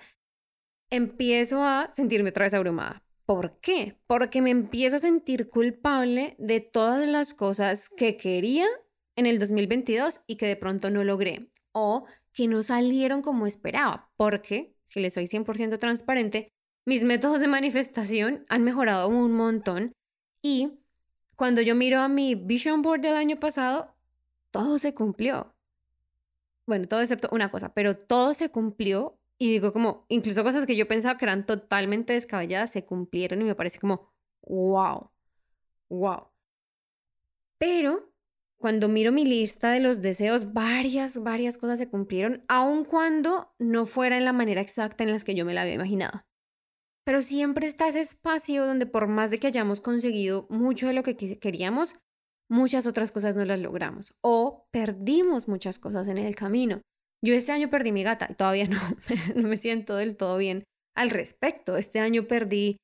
Empiezo 0.91 1.61
a 1.65 1.91
sentirme 1.93 2.31
otra 2.31 2.45
vez 2.45 2.55
abrumada. 2.55 3.03
¿Por 3.25 3.59
qué? 3.59 3.99
Porque 4.07 4.43
me 4.43 4.51
empiezo 4.51 4.95
a 4.95 5.01
sentir 5.01 5.51
culpable 5.51 6.37
de 6.39 6.61
todas 6.61 7.09
las 7.09 7.35
cosas 7.35 7.89
que 7.89 8.17
quería 8.17 8.69
en 9.17 9.27
el 9.27 9.41
2022 9.41 10.21
y 10.29 10.37
que 10.37 10.47
de 10.47 10.57
pronto 10.57 10.89
no 10.89 11.03
logré 11.03 11.51
o 11.73 12.07
que 12.33 12.47
no 12.47 12.63
salieron 12.63 13.23
como 13.23 13.45
esperaba. 13.45 14.13
Porque, 14.17 14.77
si 14.85 15.01
les 15.01 15.15
soy 15.15 15.27
100% 15.27 15.79
transparente, 15.79 16.55
mis 16.87 17.05
métodos 17.05 17.41
de 17.41 17.49
manifestación 17.49 18.47
han 18.49 18.63
mejorado 18.63 19.09
un 19.09 19.33
montón 19.33 19.93
y 20.41 20.79
cuando 21.35 21.61
yo 21.61 21.75
miro 21.75 22.01
a 22.01 22.09
mi 22.09 22.37
vision 22.37 22.81
board 22.81 23.01
del 23.01 23.17
año 23.17 23.39
pasado, 23.39 23.95
todo 24.53 24.79
se 24.79 24.95
cumplió. 24.95 25.55
Bueno, 26.65 26.87
todo 26.87 27.01
excepto 27.01 27.29
una 27.33 27.51
cosa, 27.51 27.75
pero 27.75 27.97
todo 27.97 28.35
se 28.35 28.51
cumplió 28.51 29.19
y 29.37 29.51
digo 29.51 29.73
como, 29.73 30.07
incluso 30.09 30.45
cosas 30.45 30.65
que 30.65 30.77
yo 30.77 30.87
pensaba 30.87 31.19
que 31.19 31.25
eran 31.25 31.45
totalmente 31.45 32.13
descabelladas 32.13 32.71
se 32.71 32.85
cumplieron 32.87 33.43
y 33.43 33.45
me 33.45 33.57
parece 33.57 33.81
como, 33.81 34.13
wow, 34.43 35.11
wow. 35.89 36.29
Pero 37.59 38.13
cuando 38.59 38.89
miro 38.89 39.11
mi 39.11 39.25
lista 39.25 39.73
de 39.73 39.81
los 39.81 40.03
deseos, 40.03 40.53
varias, 40.53 41.23
varias 41.23 41.59
cosas 41.59 41.81
se 41.81 41.91
cumplieron, 41.91 42.45
aun 42.47 42.85
cuando 42.85 43.53
no 43.59 43.87
fuera 43.87 44.17
en 44.17 44.25
la 44.25 44.33
manera 44.33 44.61
exacta 44.61 45.03
en 45.03 45.11
las 45.11 45.25
que 45.25 45.35
yo 45.35 45.45
me 45.45 45.53
la 45.53 45.63
había 45.63 45.75
imaginado. 45.75 46.25
Pero 47.07 47.23
siempre 47.23 47.69
está 47.69 47.89
ese 47.89 48.01
espacio 48.01 48.67
donde 48.67 48.85
por 48.85 49.07
más 49.07 49.31
de 49.31 49.39
que 49.39 49.47
hayamos 49.47 49.81
conseguido 49.81 50.47
mucho 50.51 50.89
de 50.89 50.93
lo 50.93 51.05
que 51.05 51.17
queríamos, 51.17 51.95
muchas 52.51 52.87
otras 52.87 53.13
cosas 53.13 53.37
no 53.37 53.45
las 53.45 53.61
logramos 53.61 54.15
o 54.23 54.67
perdimos 54.73 55.47
muchas 55.47 55.79
cosas 55.79 56.09
en 56.09 56.19
el 56.19 56.35
camino. 56.35 56.83
Yo 57.25 57.35
este 57.35 57.53
año 57.53 57.71
perdí 57.71 57.93
mi 57.93 58.03
gata 58.03 58.27
y 58.29 58.35
todavía 58.35 58.69
no, 58.69 58.81
no 59.37 59.49
me 59.49 59.57
siento 59.57 59.95
del 59.95 60.17
todo 60.17 60.37
bien 60.37 60.65
al 60.97 61.11
respecto. 61.11 61.77
Este 61.77 62.01
año 62.01 62.27
perdí 62.27 62.77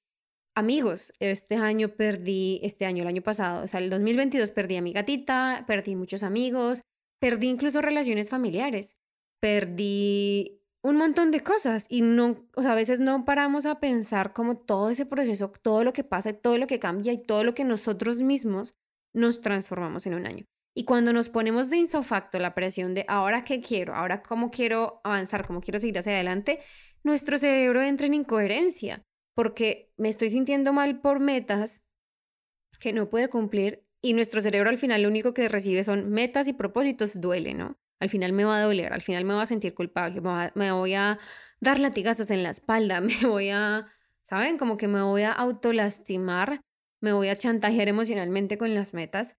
amigos, 0.56 1.12
este 1.18 1.56
año 1.56 1.88
perdí, 1.96 2.60
este 2.62 2.86
año, 2.86 3.02
el 3.02 3.08
año 3.08 3.22
pasado, 3.22 3.64
o 3.64 3.66
sea, 3.66 3.80
el 3.80 3.90
2022 3.90 4.52
perdí 4.52 4.76
a 4.76 4.82
mi 4.82 4.92
gatita, 4.92 5.64
perdí 5.66 5.96
muchos 5.96 6.22
amigos, 6.22 6.82
perdí 7.20 7.48
incluso 7.48 7.80
relaciones 7.80 8.30
familiares, 8.30 8.98
perdí 9.40 10.61
un 10.82 10.96
montón 10.96 11.30
de 11.30 11.40
cosas 11.40 11.86
y 11.88 12.02
no, 12.02 12.48
o 12.54 12.62
sea, 12.62 12.72
a 12.72 12.76
veces 12.76 12.98
no 13.00 13.24
paramos 13.24 13.66
a 13.66 13.78
pensar 13.78 14.32
como 14.32 14.56
todo 14.56 14.90
ese 14.90 15.06
proceso, 15.06 15.52
todo 15.62 15.84
lo 15.84 15.92
que 15.92 16.04
pasa, 16.04 16.32
todo 16.32 16.58
lo 16.58 16.66
que 16.66 16.80
cambia 16.80 17.12
y 17.12 17.22
todo 17.22 17.44
lo 17.44 17.54
que 17.54 17.64
nosotros 17.64 18.20
mismos 18.20 18.74
nos 19.14 19.40
transformamos 19.40 20.06
en 20.06 20.14
un 20.14 20.26
año. 20.26 20.44
Y 20.74 20.84
cuando 20.84 21.12
nos 21.12 21.28
ponemos 21.28 21.70
de 21.70 21.76
insofacto 21.76 22.38
la 22.38 22.54
presión 22.54 22.94
de 22.94 23.04
ahora 23.06 23.44
qué 23.44 23.60
quiero, 23.60 23.94
ahora 23.94 24.22
cómo 24.22 24.50
quiero 24.50 25.00
avanzar, 25.04 25.46
cómo 25.46 25.60
quiero 25.60 25.78
seguir 25.78 25.98
hacia 25.98 26.12
adelante, 26.12 26.60
nuestro 27.04 27.38
cerebro 27.38 27.82
entra 27.82 28.06
en 28.06 28.14
incoherencia 28.14 29.04
porque 29.34 29.92
me 29.96 30.08
estoy 30.08 30.30
sintiendo 30.30 30.72
mal 30.72 31.00
por 31.00 31.20
metas 31.20 31.82
que 32.80 32.92
no 32.92 33.08
puede 33.08 33.28
cumplir 33.28 33.86
y 34.02 34.14
nuestro 34.14 34.40
cerebro 34.40 34.70
al 34.70 34.78
final 34.78 35.02
lo 35.02 35.08
único 35.08 35.32
que 35.32 35.48
recibe 35.48 35.84
son 35.84 36.10
metas 36.10 36.48
y 36.48 36.54
propósitos, 36.54 37.20
duele, 37.20 37.54
¿no? 37.54 37.78
Al 38.02 38.10
final 38.10 38.32
me 38.32 38.42
va 38.42 38.58
a 38.58 38.62
doler, 38.62 38.92
al 38.92 39.00
final 39.00 39.24
me 39.24 39.34
va 39.34 39.42
a 39.42 39.46
sentir 39.46 39.74
culpable, 39.74 40.20
me, 40.56 40.72
voy 40.72 40.94
a 40.94 41.20
dar 41.60 41.78
latigazos 41.78 42.32
en 42.32 42.42
la 42.42 42.50
espalda, 42.50 43.00
me 43.00 43.14
voy 43.28 43.50
a, 43.50 43.86
¿saben? 44.22 44.58
Como 44.58 44.76
que 44.76 44.88
me 44.88 45.02
voy 45.02 45.22
a 45.22 45.30
autolastimar, 45.30 46.62
me 47.00 47.12
voy 47.12 47.28
a 47.28 47.36
chantajear 47.36 47.86
emocionalmente 47.86 48.58
con 48.58 48.74
las 48.74 48.92
metas. 48.92 49.36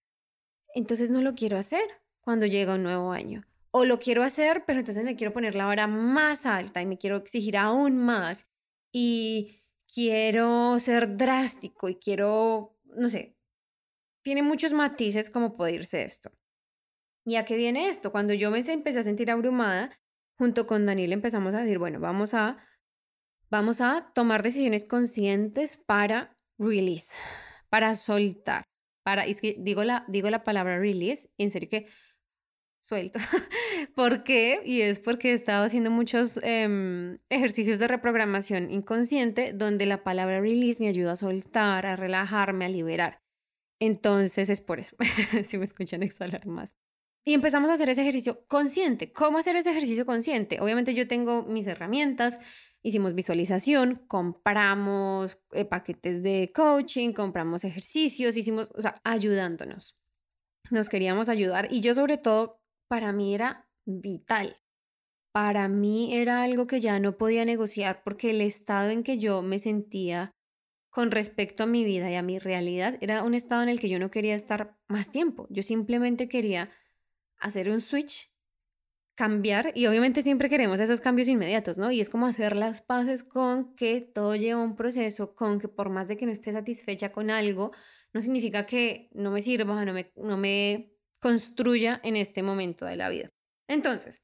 Entonces 0.73 1.11
no 1.11 1.21
lo 1.21 1.35
quiero 1.35 1.57
hacer 1.57 1.83
cuando 2.21 2.45
llega 2.45 2.75
un 2.75 2.83
nuevo 2.83 3.11
año. 3.11 3.43
O 3.71 3.83
lo 3.83 3.99
quiero 3.99 4.23
hacer, 4.23 4.63
pero 4.65 4.79
entonces 4.79 5.03
me 5.03 5.17
quiero 5.17 5.33
poner 5.33 5.55
la 5.55 5.65
vara 5.65 5.85
más 5.87 6.45
alta 6.45 6.81
y 6.81 6.85
me 6.85 6.97
quiero 6.97 7.17
exigir 7.17 7.57
aún 7.57 7.97
más. 7.97 8.49
Y 8.93 9.61
quiero 9.93 10.79
ser 10.79 11.17
drástico 11.17 11.89
y 11.89 11.95
quiero, 11.95 12.79
no 12.95 13.09
sé, 13.09 13.35
tiene 14.21 14.41
muchos 14.41 14.71
matices 14.71 15.29
como 15.29 15.57
puede 15.57 15.73
irse 15.73 16.03
esto. 16.03 16.31
¿Y 17.25 17.35
a 17.35 17.45
qué 17.45 17.55
viene 17.55 17.89
esto? 17.89 18.11
Cuando 18.11 18.33
yo 18.33 18.51
me 18.51 18.59
empecé 18.59 18.99
a 18.99 19.03
sentir 19.03 19.31
abrumada, 19.31 19.97
junto 20.37 20.67
con 20.67 20.85
Daniel 20.85 21.13
empezamos 21.13 21.53
a 21.53 21.61
decir, 21.61 21.79
bueno, 21.79 21.99
vamos 21.99 22.33
a, 22.33 22.57
vamos 23.49 23.81
a 23.81 24.11
tomar 24.13 24.43
decisiones 24.43 24.85
conscientes 24.85 25.77
para 25.77 26.37
release, 26.59 27.15
para 27.69 27.95
soltar, 27.95 28.63
para, 29.03 29.25
es 29.25 29.39
que 29.39 29.55
digo 29.59 29.83
la, 29.83 30.05
digo 30.07 30.29
la 30.29 30.43
palabra 30.43 30.79
release, 30.79 31.29
en 31.37 31.49
serio 31.49 31.69
que 31.69 31.87
suelto. 32.81 33.19
¿Por 33.95 34.23
qué? 34.23 34.61
Y 34.65 34.81
es 34.81 34.99
porque 34.99 35.31
he 35.31 35.33
estado 35.33 35.63
haciendo 35.63 35.89
muchos 35.89 36.39
em, 36.43 37.19
ejercicios 37.29 37.79
de 37.79 37.87
reprogramación 37.87 38.69
inconsciente 38.69 39.53
donde 39.53 39.85
la 39.85 40.03
palabra 40.03 40.41
release 40.41 40.83
me 40.83 40.89
ayuda 40.89 41.13
a 41.13 41.15
soltar, 41.15 41.85
a 41.85 41.95
relajarme, 41.95 42.65
a 42.65 42.69
liberar. 42.69 43.21
Entonces 43.79 44.49
es 44.49 44.61
por 44.61 44.79
eso, 44.79 44.97
si 45.43 45.57
me 45.57 45.63
escuchan 45.63 46.03
exhalar 46.03 46.45
más. 46.45 46.75
Y 47.25 47.33
empezamos 47.33 47.69
a 47.69 47.73
hacer 47.73 47.89
ese 47.89 48.01
ejercicio 48.01 48.45
consciente. 48.47 49.13
¿Cómo 49.13 49.37
hacer 49.37 49.55
ese 49.55 49.71
ejercicio 49.71 50.05
consciente? 50.05 50.59
Obviamente 50.59 50.93
yo 50.93 51.07
tengo 51.07 51.43
mis 51.43 51.67
herramientas, 51.67 52.39
hicimos 52.81 53.15
visualización, 53.15 54.03
compramos 54.07 55.39
eh, 55.53 55.63
paquetes 55.63 56.21
de 56.21 56.51
coaching, 56.53 57.13
compramos 57.13 57.63
ejercicios, 57.63 58.35
hicimos, 58.35 58.69
o 58.75 58.81
sea, 58.81 58.99
ayudándonos. 59.05 59.97
Nos 60.69 60.89
queríamos 60.89 61.29
ayudar 61.29 61.67
y 61.71 61.79
yo 61.79 61.95
sobre 61.95 62.17
todo, 62.17 62.61
para 62.89 63.13
mí 63.13 63.33
era 63.33 63.69
vital. 63.85 64.57
Para 65.31 65.67
mí 65.67 66.15
era 66.15 66.43
algo 66.43 66.67
que 66.67 66.81
ya 66.81 66.99
no 66.99 67.17
podía 67.17 67.45
negociar 67.45 68.03
porque 68.03 68.31
el 68.31 68.41
estado 68.41 68.89
en 68.89 69.01
que 69.01 69.17
yo 69.17 69.41
me 69.41 69.59
sentía 69.59 70.31
con 70.91 71.09
respecto 71.09 71.63
a 71.63 71.67
mi 71.67 71.83
vida 71.83 72.11
y 72.11 72.15
a 72.15 72.21
mi 72.21 72.37
realidad 72.37 72.97
era 73.01 73.23
un 73.23 73.33
estado 73.33 73.63
en 73.63 73.69
el 73.69 73.79
que 73.79 73.89
yo 73.89 73.97
no 73.97 74.11
quería 74.11 74.35
estar 74.35 74.77
más 74.87 75.09
tiempo. 75.09 75.47
Yo 75.49 75.63
simplemente 75.63 76.29
quería 76.29 76.69
hacer 77.43 77.69
un 77.69 77.81
switch, 77.81 78.33
cambiar, 79.15 79.73
y 79.75 79.85
obviamente 79.85 80.23
siempre 80.23 80.49
queremos 80.49 80.79
esos 80.79 81.01
cambios 81.01 81.27
inmediatos, 81.27 81.77
¿no? 81.77 81.91
Y 81.91 82.01
es 82.01 82.09
como 82.09 82.25
hacer 82.25 82.55
las 82.55 82.81
paces 82.81 83.23
con 83.23 83.75
que 83.75 84.01
todo 84.01 84.35
lleva 84.35 84.63
un 84.63 84.75
proceso, 84.75 85.35
con 85.35 85.59
que 85.59 85.67
por 85.67 85.89
más 85.89 86.07
de 86.07 86.17
que 86.17 86.25
no 86.25 86.31
esté 86.31 86.51
satisfecha 86.51 87.11
con 87.11 87.29
algo, 87.29 87.71
no 88.13 88.21
significa 88.21 88.65
que 88.65 89.09
no 89.13 89.29
me 89.29 89.41
sirva, 89.41 89.85
no 89.85 89.93
me, 89.93 90.11
no 90.15 90.37
me 90.37 90.95
construya 91.19 91.99
en 92.03 92.15
este 92.15 92.41
momento 92.41 92.85
de 92.85 92.95
la 92.95 93.09
vida. 93.09 93.29
Entonces, 93.67 94.23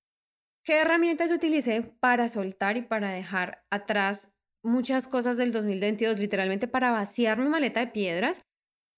¿qué 0.64 0.82
herramientas 0.82 1.32
utilicé 1.32 1.84
para 2.00 2.30
soltar 2.30 2.78
y 2.78 2.82
para 2.82 3.12
dejar 3.12 3.66
atrás 3.70 4.38
muchas 4.64 5.08
cosas 5.08 5.38
del 5.38 5.52
2022, 5.52 6.20
literalmente 6.20 6.68
para 6.68 6.92
vaciar 6.92 7.38
mi 7.38 7.48
maleta 7.48 7.82
de 7.82 7.88
piedras? 7.92 8.42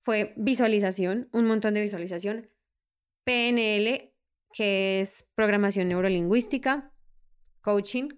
Fue 0.01 0.33
visualización, 0.37 1.29
un 1.33 1.45
montón 1.45 1.73
de 1.73 1.81
visualización, 1.81 2.49
PNL 3.23 4.10
que 4.53 5.01
es 5.01 5.27
programación 5.35 5.89
neurolingüística, 5.89 6.91
coaching 7.61 8.09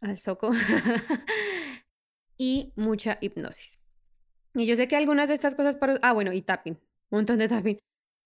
al 0.00 0.18
soco 0.18 0.50
y 2.38 2.72
mucha 2.76 3.18
hipnosis. 3.20 3.84
Y 4.54 4.66
yo 4.66 4.76
sé 4.76 4.88
que 4.88 4.96
algunas 4.96 5.28
de 5.28 5.34
estas 5.34 5.54
cosas 5.54 5.76
para... 5.76 5.98
Ah, 6.02 6.12
bueno, 6.12 6.32
y 6.32 6.42
tapping, 6.42 6.74
un 6.74 7.18
montón 7.18 7.38
de 7.38 7.48
tapping. 7.48 7.78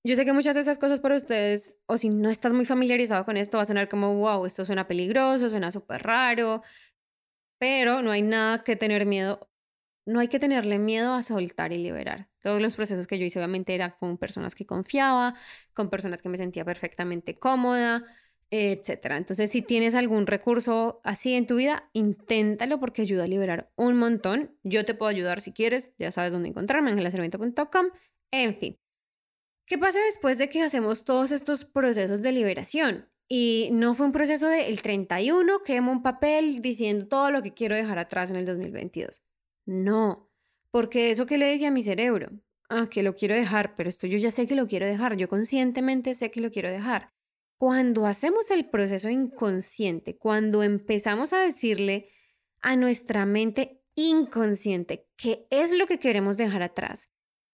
Yo 0.05 0.17
sé 0.17 0.25
que 0.25 0.33
muchas 0.33 0.55
de 0.55 0.61
estas 0.61 0.79
cosas 0.79 1.01
para 1.01 1.17
ustedes, 1.17 1.79
o 1.87 1.99
si 1.99 2.11
no 2.11 2.31
estás 2.31 2.53
muy 2.53 2.65
familiarizado 2.65 3.25
con 3.25 3.37
esto, 3.37 3.59
va 3.59 3.63
a 3.63 3.67
sonar 3.67 3.89
como, 3.89 4.15
wow, 4.17 4.47
esto 4.47 4.65
suena 4.65 4.87
peligroso, 4.87 5.51
suena 5.51 5.71
súper 5.71 6.03
raro, 6.03 6.63
pero 7.59 8.03
no 8.03 8.11
hay 8.13 8.23
nada 8.23 8.63
que 8.63 8.77
tener 8.77 9.07
miedo 9.07 9.49
no 10.07 10.21
hay 10.21 10.29
que 10.29 10.39
tenerle 10.39 10.79
miedo 10.79 11.13
a 11.15 11.23
soltar 11.23 11.73
y 11.73 11.79
liberar. 11.79 12.29
Todos 12.47 12.63
los 12.63 12.77
procesos 12.77 13.09
que 13.09 13.19
yo 13.19 13.25
hice 13.25 13.41
obviamente 13.41 13.75
eran 13.75 13.97
con 13.99 14.19
personas 14.19 14.55
que 14.55 14.65
confiaba, 14.65 15.35
con 15.75 15.91
personas 15.91 16.23
que 16.23 16.29
me 16.29 16.37
sentía 16.37 16.65
perfectamente 16.65 17.41
cómoda, 17.41 18.05
etcétera. 18.53 19.17
Entonces, 19.17 19.51
si 19.51 19.63
tienes 19.63 19.97
algún 19.97 20.29
recurso 20.29 21.01
así 21.03 21.35
en 21.35 21.49
tu 21.49 21.57
vida, 21.57 21.91
inténtalo 21.93 22.79
porque 22.79 23.03
ayuda 23.03 23.25
a 23.25 23.27
liberar 23.27 23.73
un 23.75 23.97
montón. 23.97 24.57
Yo 24.63 24.85
te 24.85 24.95
puedo 24.95 25.09
ayudar 25.09 25.41
si 25.41 25.53
quieres, 25.53 25.93
ya 25.99 26.13
sabes 26.13 26.33
dónde 26.33 26.51
encontrarme, 26.51 26.93
en 26.93 27.01
el 27.01 27.13
En 28.31 28.55
fin. 28.55 28.79
¿Qué 29.67 29.77
pasa 29.77 29.99
después 30.07 30.39
de 30.39 30.49
que 30.49 30.63
hacemos 30.63 31.03
todos 31.03 31.33
estos 31.33 31.65
procesos 31.65 32.23
de 32.23 32.31
liberación? 32.31 33.09
Y 33.29 33.71
no 33.73 33.95
fue 33.95 34.07
un 34.07 34.13
proceso 34.13 34.47
del 34.47 34.67
el 34.67 34.83
31, 34.83 35.65
quemo 35.65 35.91
un 35.91 36.05
papel 36.05 36.63
diciendo 36.63 37.09
todo 37.09 37.33
lo 37.33 37.43
que 37.43 37.55
quiero 37.55 37.75
dejar 37.75 37.99
atrás 37.99 38.31
en 38.31 38.37
el 38.37 38.45
2022. 38.45 39.25
No, 39.65 40.26
porque 40.77 41.11
eso 41.11 41.25
que 41.25 41.39
le 41.39 41.47
decía 41.47 41.69
a 41.69 41.71
mi 41.71 41.83
cerebro, 41.83 42.39
ah, 42.69 42.87
que 42.91 43.03
lo 43.03 43.15
quiero 43.15 43.35
dejar, 43.35 43.77
pero 43.77 43.89
esto 43.89 44.07
yo 44.07 44.19
ya 44.19 44.31
sé 44.31 44.47
que 44.47 44.55
lo 44.55 44.67
quiero 44.67 44.87
dejar, 44.87 45.17
yo 45.17 45.27
conscientemente 45.27 46.13
sé 46.13 46.31
que 46.31 46.43
lo 46.43 46.51
quiero 46.51 46.71
dejar. 46.71 47.15
Cuando 47.59 48.05
hacemos 48.05 48.51
el 48.51 48.69
proceso 48.69 49.09
inconsciente, 49.09 50.19
cuando 50.19 50.63
empezamos 50.63 51.33
a 51.33 51.39
decirle 51.39 52.11
a 52.61 52.77
nuestra 52.77 53.25
mente 53.25 53.81
inconsciente 53.95 55.09
qué 55.17 55.47
es 55.49 55.73
lo 55.73 55.87
que 55.87 55.99
queremos 55.99 56.37
dejar 56.37 56.63
atrás, 56.63 57.11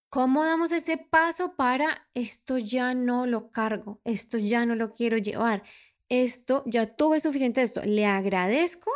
¿cómo 0.09 0.43
damos 0.43 0.73
ese 0.73 0.97
paso 0.97 1.55
para 1.55 2.09
esto 2.13 2.57
ya 2.57 2.93
no 2.93 3.25
lo 3.25 3.51
cargo, 3.51 4.01
esto 4.03 4.37
ya 4.37 4.65
no 4.65 4.75
lo 4.75 4.91
quiero 4.91 5.17
llevar, 5.17 5.63
esto, 6.09 6.61
ya 6.65 6.93
tuve 6.93 7.21
suficiente 7.21 7.61
de 7.61 7.67
esto, 7.67 7.81
le 7.85 8.05
agradezco 8.05 8.91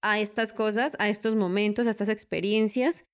a 0.00 0.20
estas 0.20 0.54
cosas, 0.54 0.96
a 0.98 1.10
estos 1.10 1.36
momentos, 1.36 1.86
a 1.86 1.90
estas 1.90 2.08
experiencias 2.08 3.04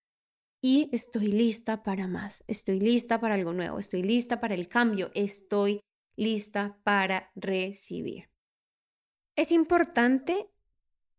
y 0.66 0.88
estoy 0.92 1.26
lista 1.26 1.83
para 1.83 2.09
más, 2.09 2.42
estoy 2.47 2.80
lista 2.80 3.21
para 3.21 3.35
algo 3.35 3.52
nuevo, 3.52 3.78
estoy 3.78 4.02
lista 4.02 4.40
para 4.40 4.54
el 4.54 4.66
cambio, 4.66 5.11
estoy 5.12 5.83
lista 6.16 6.78
para 6.85 7.30
recibir. 7.35 8.30
Es 9.37 9.52
importante 9.52 10.49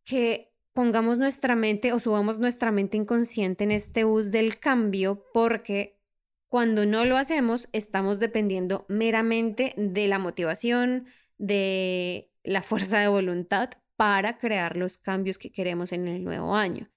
que 0.04 0.52
pongamos 0.74 1.20
nuestra 1.20 1.56
mente 1.56 1.94
o 1.94 2.00
subamos 2.00 2.40
nuestra 2.40 2.72
mente 2.72 2.98
inconsciente 2.98 3.66
en 3.66 3.70
este 3.70 4.04
bus 4.04 4.32
del 4.32 4.58
cambio 4.58 5.24
porque 5.32 6.02
cuando 6.48 6.88
no 6.88 7.06
lo 7.06 7.16
hacemos 7.16 7.70
estamos 7.72 8.20
dependiendo 8.20 8.88
meramente 8.90 9.76
de 9.78 10.08
la 10.08 10.18
motivación, 10.18 11.06
de 11.38 12.32
la 12.44 12.64
fuerza 12.64 12.98
de 12.98 13.10
voluntad 13.10 13.70
para 13.96 14.40
crear 14.40 14.76
los 14.76 14.98
cambios 14.98 15.38
que 15.38 15.52
queremos 15.52 15.92
en 15.92 16.08
el 16.08 16.24
nuevo 16.24 16.56
año. 16.56 16.90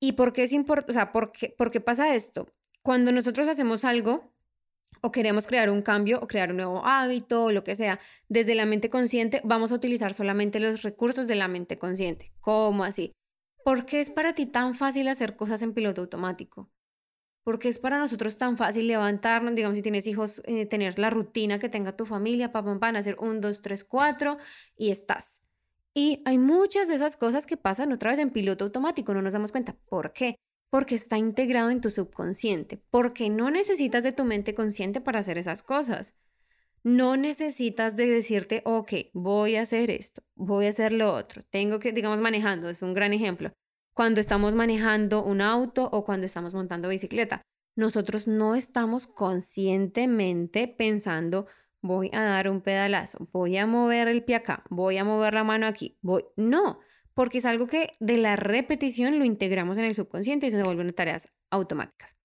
¿Y 0.00 0.12
por 0.12 0.32
qué 0.32 0.44
es 0.44 0.52
importante? 0.52 0.92
O 0.92 0.94
sea, 0.94 1.12
¿por 1.12 1.32
qué, 1.32 1.54
¿por 1.56 1.70
qué 1.70 1.80
pasa 1.80 2.14
esto? 2.14 2.46
Cuando 2.82 3.12
nosotros 3.12 3.48
hacemos 3.48 3.84
algo 3.84 4.32
o 5.02 5.10
queremos 5.10 5.46
crear 5.46 5.70
un 5.70 5.82
cambio 5.82 6.20
o 6.20 6.26
crear 6.26 6.50
un 6.50 6.58
nuevo 6.58 6.84
hábito 6.84 7.44
o 7.44 7.52
lo 7.52 7.64
que 7.64 7.74
sea, 7.74 7.98
desde 8.28 8.54
la 8.54 8.66
mente 8.66 8.90
consciente 8.90 9.40
vamos 9.44 9.72
a 9.72 9.74
utilizar 9.74 10.14
solamente 10.14 10.60
los 10.60 10.82
recursos 10.82 11.26
de 11.26 11.34
la 11.34 11.48
mente 11.48 11.78
consciente. 11.78 12.32
¿Cómo 12.40 12.84
así? 12.84 13.12
¿Por 13.64 13.84
qué 13.84 14.00
es 14.00 14.10
para 14.10 14.34
ti 14.34 14.46
tan 14.46 14.74
fácil 14.74 15.08
hacer 15.08 15.36
cosas 15.36 15.62
en 15.62 15.74
piloto 15.74 16.02
automático? 16.02 16.70
Porque 17.42 17.68
es 17.68 17.78
para 17.78 17.98
nosotros 17.98 18.38
tan 18.38 18.56
fácil 18.56 18.88
levantarnos, 18.88 19.54
digamos, 19.54 19.76
si 19.76 19.82
tienes 19.82 20.06
hijos, 20.06 20.42
eh, 20.46 20.66
tener 20.66 20.98
la 20.98 21.10
rutina 21.10 21.58
que 21.58 21.68
tenga 21.68 21.96
tu 21.96 22.06
familia, 22.06 22.52
papá, 22.52 22.78
pan, 22.78 22.96
hacer 22.96 23.16
un, 23.18 23.40
dos, 23.40 23.62
tres, 23.62 23.84
cuatro 23.84 24.38
y 24.76 24.90
estás. 24.90 25.42
Y 25.98 26.20
hay 26.26 26.36
muchas 26.36 26.88
de 26.88 26.96
esas 26.96 27.16
cosas 27.16 27.46
que 27.46 27.56
pasan 27.56 27.90
otra 27.90 28.10
vez 28.10 28.20
en 28.20 28.28
piloto 28.28 28.66
automático, 28.66 29.14
no 29.14 29.22
nos 29.22 29.32
damos 29.32 29.50
cuenta. 29.50 29.78
¿Por 29.88 30.12
qué? 30.12 30.36
Porque 30.68 30.94
está 30.94 31.16
integrado 31.16 31.70
en 31.70 31.80
tu 31.80 31.90
subconsciente, 31.90 32.82
porque 32.90 33.30
no 33.30 33.50
necesitas 33.50 34.04
de 34.04 34.12
tu 34.12 34.26
mente 34.26 34.54
consciente 34.54 35.00
para 35.00 35.20
hacer 35.20 35.38
esas 35.38 35.62
cosas. 35.62 36.14
No 36.82 37.16
necesitas 37.16 37.96
de 37.96 38.08
decirte, 38.08 38.60
ok, 38.66 38.92
voy 39.14 39.56
a 39.56 39.62
hacer 39.62 39.90
esto, 39.90 40.20
voy 40.34 40.66
a 40.66 40.68
hacer 40.68 40.92
lo 40.92 41.14
otro. 41.14 41.44
Tengo 41.48 41.78
que, 41.78 41.92
digamos, 41.92 42.18
manejando, 42.18 42.68
es 42.68 42.82
un 42.82 42.92
gran 42.92 43.14
ejemplo. 43.14 43.54
Cuando 43.94 44.20
estamos 44.20 44.54
manejando 44.54 45.24
un 45.24 45.40
auto 45.40 45.88
o 45.90 46.04
cuando 46.04 46.26
estamos 46.26 46.54
montando 46.54 46.90
bicicleta, 46.90 47.40
nosotros 47.74 48.28
no 48.28 48.54
estamos 48.54 49.06
conscientemente 49.06 50.68
pensando, 50.68 51.46
voy 51.86 52.10
a 52.12 52.22
dar 52.22 52.48
un 52.48 52.60
pedalazo, 52.60 53.28
voy 53.32 53.56
a 53.56 53.66
mover 53.66 54.08
el 54.08 54.24
pie 54.24 54.36
acá, 54.36 54.64
voy 54.70 54.98
a 54.98 55.04
mover 55.04 55.34
la 55.34 55.44
mano 55.44 55.66
aquí, 55.66 55.98
voy. 56.02 56.24
No, 56.36 56.80
porque 57.14 57.38
es 57.38 57.46
algo 57.46 57.66
que 57.66 57.96
de 58.00 58.18
la 58.18 58.36
repetición 58.36 59.18
lo 59.18 59.24
integramos 59.24 59.78
en 59.78 59.84
el 59.84 59.94
subconsciente 59.94 60.46
y 60.46 60.50
se 60.50 60.62
vuelven 60.62 60.92
tareas 60.92 61.32
automáticas. 61.50 62.16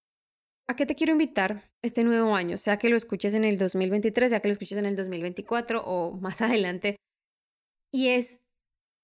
¿A 0.68 0.75
qué 0.75 0.86
te 0.86 0.96
quiero 0.96 1.12
invitar 1.12 1.72
este 1.82 2.03
nuevo 2.03 2.36
año? 2.36 2.58
Sea 2.58 2.77
que 2.77 2.89
lo 2.89 2.96
escuches 2.96 3.34
en 3.34 3.44
el 3.44 3.58
2023, 3.58 4.30
sea 4.30 4.39
que 4.39 4.48
lo 4.48 4.53
escuches 4.53 4.77
en 4.77 4.86
el 4.86 4.96
2024 4.96 5.84
o 5.84 6.18
más 6.20 6.41
adelante. 6.41 6.96
Y 7.91 8.10
es 8.10 8.41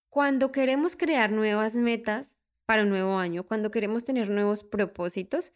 cuando 0.10 0.52
queremos 0.52 0.96
crear 0.96 1.32
nuevas 1.32 1.76
metas 1.76 2.40
para 2.66 2.84
un 2.84 2.90
nuevo 2.90 3.18
año, 3.18 3.46
cuando 3.46 3.72
queremos 3.72 4.04
tener 4.04 4.30
nuevos 4.30 4.64
propósitos, 4.64 5.54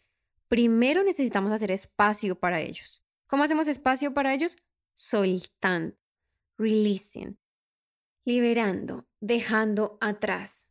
primero 0.48 1.02
necesitamos 1.02 1.52
hacer 1.52 1.72
espacio 1.72 2.38
para 2.38 2.60
ellos. 2.60 3.04
¿Cómo 3.26 3.44
hacemos 3.44 3.68
espacio 3.68 4.12
para 4.12 4.34
ellos? 4.34 4.56
Soltando, 5.02 5.96
releasing, 6.56 7.36
liberando, 8.24 9.08
dejando 9.20 9.98
atrás. 10.00 10.68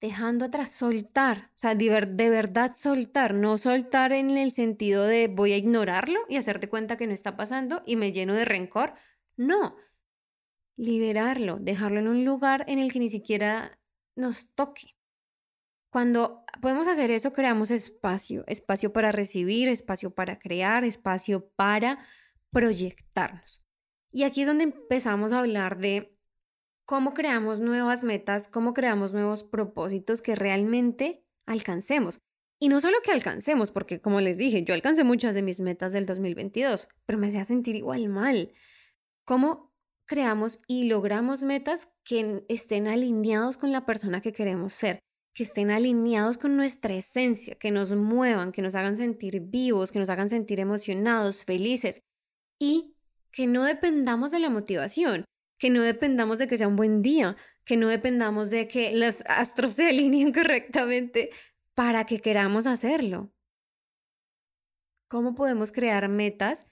Dejando 0.00 0.46
atrás, 0.46 0.70
soltar, 0.70 1.50
o 1.54 1.58
sea, 1.58 1.74
de, 1.74 2.30
verdad 2.30 2.72
soltar, 2.72 3.34
no 3.34 3.58
soltar 3.58 4.12
en 4.12 4.30
el 4.38 4.52
sentido 4.52 5.04
de 5.04 5.28
voy 5.28 5.52
a 5.52 5.58
ignorarlo 5.58 6.20
y 6.28 6.36
hacerte 6.36 6.70
cuenta 6.70 6.96
que 6.96 7.06
no 7.06 7.12
está 7.12 7.36
pasando 7.36 7.82
y 7.84 7.96
me 7.96 8.12
lleno 8.12 8.34
de 8.34 8.46
rencor. 8.46 8.94
No, 9.36 9.76
liberarlo, 10.76 11.58
dejarlo 11.60 11.98
en 11.98 12.08
un 12.08 12.24
lugar 12.24 12.64
en 12.68 12.78
el 12.78 12.92
que 12.92 13.00
ni 13.00 13.10
siquiera 13.10 13.78
nos 14.14 14.54
toque. 14.54 14.96
Cuando 15.90 16.44
podemos 16.62 16.86
hacer 16.86 17.10
eso, 17.10 17.32
creamos 17.32 17.72
espacio, 17.72 18.44
espacio 18.46 18.92
para 18.92 19.10
recibir, 19.10 19.68
espacio 19.68 20.14
para 20.14 20.38
crear, 20.38 20.84
espacio 20.84 21.50
para 21.56 21.98
proyectarnos. 22.50 23.62
Y 24.12 24.24
aquí 24.24 24.42
es 24.42 24.46
donde 24.46 24.64
empezamos 24.64 25.32
a 25.32 25.40
hablar 25.40 25.78
de 25.78 26.16
cómo 26.84 27.14
creamos 27.14 27.60
nuevas 27.60 28.02
metas, 28.02 28.48
cómo 28.48 28.74
creamos 28.74 29.12
nuevos 29.12 29.44
propósitos 29.44 30.22
que 30.22 30.34
realmente 30.34 31.24
alcancemos. 31.46 32.18
Y 32.58 32.68
no 32.68 32.80
solo 32.80 32.98
que 33.02 33.12
alcancemos, 33.12 33.70
porque 33.70 34.00
como 34.00 34.20
les 34.20 34.36
dije, 34.36 34.64
yo 34.64 34.74
alcancé 34.74 35.04
muchas 35.04 35.34
de 35.34 35.42
mis 35.42 35.60
metas 35.60 35.92
del 35.92 36.04
2022, 36.04 36.88
pero 37.06 37.18
me 37.18 37.28
hacía 37.28 37.44
sentir 37.44 37.76
igual 37.76 38.08
mal. 38.08 38.52
¿Cómo 39.24 39.72
creamos 40.04 40.60
y 40.66 40.84
logramos 40.84 41.44
metas 41.44 41.88
que 42.04 42.44
estén 42.48 42.88
alineados 42.88 43.56
con 43.56 43.72
la 43.72 43.86
persona 43.86 44.20
que 44.20 44.32
queremos 44.32 44.72
ser? 44.72 45.00
que 45.32 45.44
estén 45.44 45.70
alineados 45.70 46.38
con 46.38 46.56
nuestra 46.56 46.94
esencia, 46.94 47.54
que 47.54 47.70
nos 47.70 47.94
muevan, 47.94 48.52
que 48.52 48.62
nos 48.62 48.74
hagan 48.74 48.96
sentir 48.96 49.40
vivos, 49.40 49.92
que 49.92 49.98
nos 49.98 50.10
hagan 50.10 50.28
sentir 50.28 50.60
emocionados, 50.60 51.44
felices, 51.44 52.02
y 52.60 52.94
que 53.32 53.48
no 53.48 53.64
dependamos 53.64 54.30
de 54.30 54.38
la 54.38 54.50
motivación, 54.50 55.24
que 55.58 55.70
no 55.70 55.82
dependamos 55.82 56.38
de 56.38 56.46
que 56.46 56.58
sea 56.58 56.68
un 56.68 56.76
buen 56.76 57.02
día, 57.02 57.36
que 57.64 57.76
no 57.76 57.88
dependamos 57.88 58.50
de 58.50 58.68
que 58.68 58.92
los 58.92 59.24
astros 59.26 59.72
se 59.72 59.88
alineen 59.88 60.32
correctamente 60.32 61.30
para 61.74 62.04
que 62.04 62.20
queramos 62.20 62.66
hacerlo. 62.66 63.32
¿Cómo 65.08 65.34
podemos 65.34 65.72
crear 65.72 66.08
metas 66.08 66.70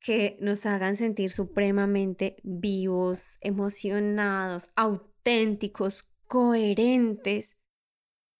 que 0.00 0.36
nos 0.40 0.66
hagan 0.66 0.96
sentir 0.96 1.30
supremamente 1.30 2.36
vivos, 2.42 3.38
emocionados, 3.40 4.68
auténticos, 4.74 6.04
coherentes? 6.26 7.58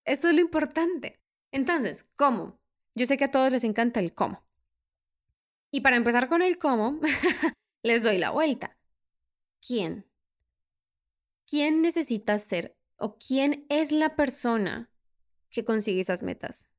Eso 0.05 0.29
es 0.29 0.35
lo 0.35 0.41
importante. 0.41 1.21
Entonces, 1.53 2.09
¿cómo? 2.17 2.59
Yo 2.95 3.07
sé 3.07 3.17
que 3.17 3.25
a 3.25 3.31
todos 3.31 3.53
les 3.53 3.65
encanta 3.65 4.01
el 4.01 4.15
cómo. 4.15 4.48
Y 5.71 5.81
para 5.81 5.97
empezar 5.97 6.29
con 6.29 6.43
el 6.43 6.59
cómo, 6.59 7.01
les 7.83 8.03
doy 8.03 8.19
la 8.19 8.31
vuelta. 8.31 8.77
¿Quién? 9.67 10.07
¿Quién 11.47 11.83
necesita 11.83 12.39
ser 12.39 12.77
o 12.97 13.19
quién 13.19 13.67
es 13.69 13.93
la 13.93 14.17
persona 14.17 14.91
que 15.51 15.65
consigue 15.65 16.01
esas 16.01 16.23
metas? 16.23 16.71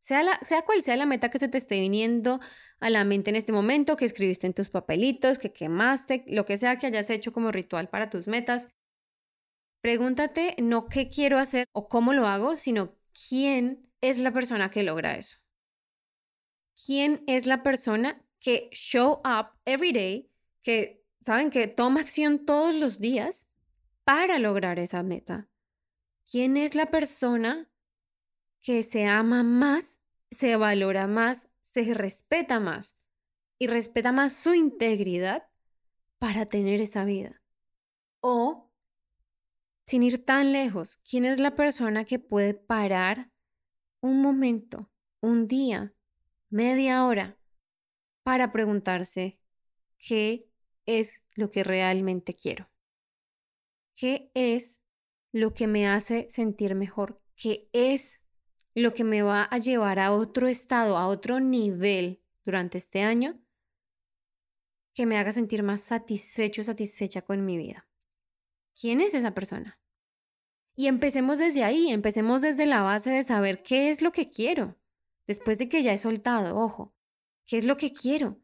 Sea, 0.00 0.22
la, 0.22 0.38
sea 0.44 0.62
cual 0.62 0.82
sea 0.82 0.96
la 0.96 1.06
meta 1.06 1.28
que 1.28 1.38
se 1.38 1.48
te 1.48 1.58
esté 1.58 1.80
viniendo 1.80 2.40
a 2.80 2.90
la 2.90 3.04
mente 3.04 3.30
en 3.30 3.36
este 3.36 3.52
momento, 3.52 3.96
que 3.96 4.04
escribiste 4.04 4.46
en 4.46 4.54
tus 4.54 4.70
papelitos, 4.70 5.38
que 5.38 5.52
quemaste, 5.52 6.24
lo 6.28 6.44
que 6.44 6.56
sea 6.56 6.78
que 6.78 6.86
hayas 6.86 7.10
hecho 7.10 7.32
como 7.32 7.50
ritual 7.50 7.88
para 7.88 8.08
tus 8.08 8.28
metas, 8.28 8.68
pregúntate 9.80 10.54
no 10.58 10.86
qué 10.88 11.08
quiero 11.08 11.38
hacer 11.38 11.68
o 11.72 11.88
cómo 11.88 12.12
lo 12.12 12.26
hago, 12.26 12.56
sino 12.56 12.96
quién 13.28 13.90
es 14.00 14.18
la 14.18 14.32
persona 14.32 14.70
que 14.70 14.84
logra 14.84 15.16
eso 15.16 15.38
quién 16.86 17.24
es 17.26 17.46
la 17.46 17.62
persona 17.62 18.22
que 18.40 18.70
show 18.72 19.20
up 19.24 19.50
every 19.64 19.92
day, 19.92 20.30
que 20.62 21.04
saben 21.20 21.50
que 21.50 21.66
toma 21.66 22.00
acción 22.00 22.44
todos 22.44 22.74
los 22.74 22.98
días 23.00 23.48
para 24.04 24.38
lograr 24.38 24.78
esa 24.78 25.02
meta. 25.02 25.48
¿Quién 26.30 26.56
es 26.56 26.74
la 26.74 26.86
persona 26.86 27.68
que 28.60 28.82
se 28.82 29.06
ama 29.06 29.42
más, 29.42 30.00
se 30.30 30.56
valora 30.56 31.06
más, 31.06 31.50
se 31.62 31.94
respeta 31.94 32.60
más 32.60 32.96
y 33.58 33.66
respeta 33.66 34.12
más 34.12 34.34
su 34.34 34.54
integridad 34.54 35.48
para 36.18 36.46
tener 36.46 36.80
esa 36.80 37.04
vida? 37.04 37.42
O, 38.20 38.70
sin 39.86 40.02
ir 40.02 40.24
tan 40.24 40.52
lejos, 40.52 40.98
¿quién 40.98 41.24
es 41.24 41.38
la 41.38 41.54
persona 41.56 42.04
que 42.04 42.18
puede 42.18 42.54
parar 42.54 43.30
un 44.00 44.20
momento, 44.20 44.90
un 45.20 45.48
día, 45.48 45.94
media 46.50 47.06
hora 47.06 47.38
para 48.22 48.52
preguntarse 48.52 49.38
qué 49.98 50.48
es 50.86 51.24
lo 51.34 51.50
que 51.50 51.64
realmente 51.64 52.34
quiero. 52.34 52.70
¿Qué 53.94 54.30
es 54.34 54.80
lo 55.32 55.52
que 55.52 55.66
me 55.66 55.88
hace 55.88 56.28
sentir 56.30 56.74
mejor? 56.74 57.20
¿Qué 57.36 57.68
es 57.72 58.22
lo 58.74 58.94
que 58.94 59.04
me 59.04 59.22
va 59.22 59.44
a 59.44 59.58
llevar 59.58 59.98
a 59.98 60.12
otro 60.12 60.48
estado, 60.48 60.96
a 60.96 61.08
otro 61.08 61.40
nivel 61.40 62.22
durante 62.44 62.78
este 62.78 63.02
año? 63.02 63.40
Que 64.94 65.06
me 65.06 65.16
haga 65.16 65.32
sentir 65.32 65.62
más 65.62 65.82
satisfecho, 65.82 66.64
satisfecha 66.64 67.22
con 67.22 67.44
mi 67.44 67.56
vida. 67.56 67.88
¿Quién 68.80 69.00
es 69.00 69.14
esa 69.14 69.34
persona? 69.34 69.78
Y 70.76 70.86
empecemos 70.86 71.38
desde 71.38 71.64
ahí, 71.64 71.90
empecemos 71.90 72.40
desde 72.40 72.66
la 72.66 72.82
base 72.82 73.10
de 73.10 73.24
saber 73.24 73.62
qué 73.62 73.90
es 73.90 74.00
lo 74.00 74.12
que 74.12 74.30
quiero 74.30 74.76
después 75.28 75.58
de 75.58 75.68
que 75.68 75.84
ya 75.84 75.92
he 75.92 75.98
soltado, 75.98 76.56
ojo, 76.56 76.92
¿qué 77.46 77.58
es 77.58 77.64
lo 77.64 77.76
que 77.76 77.92
quiero? 77.92 78.40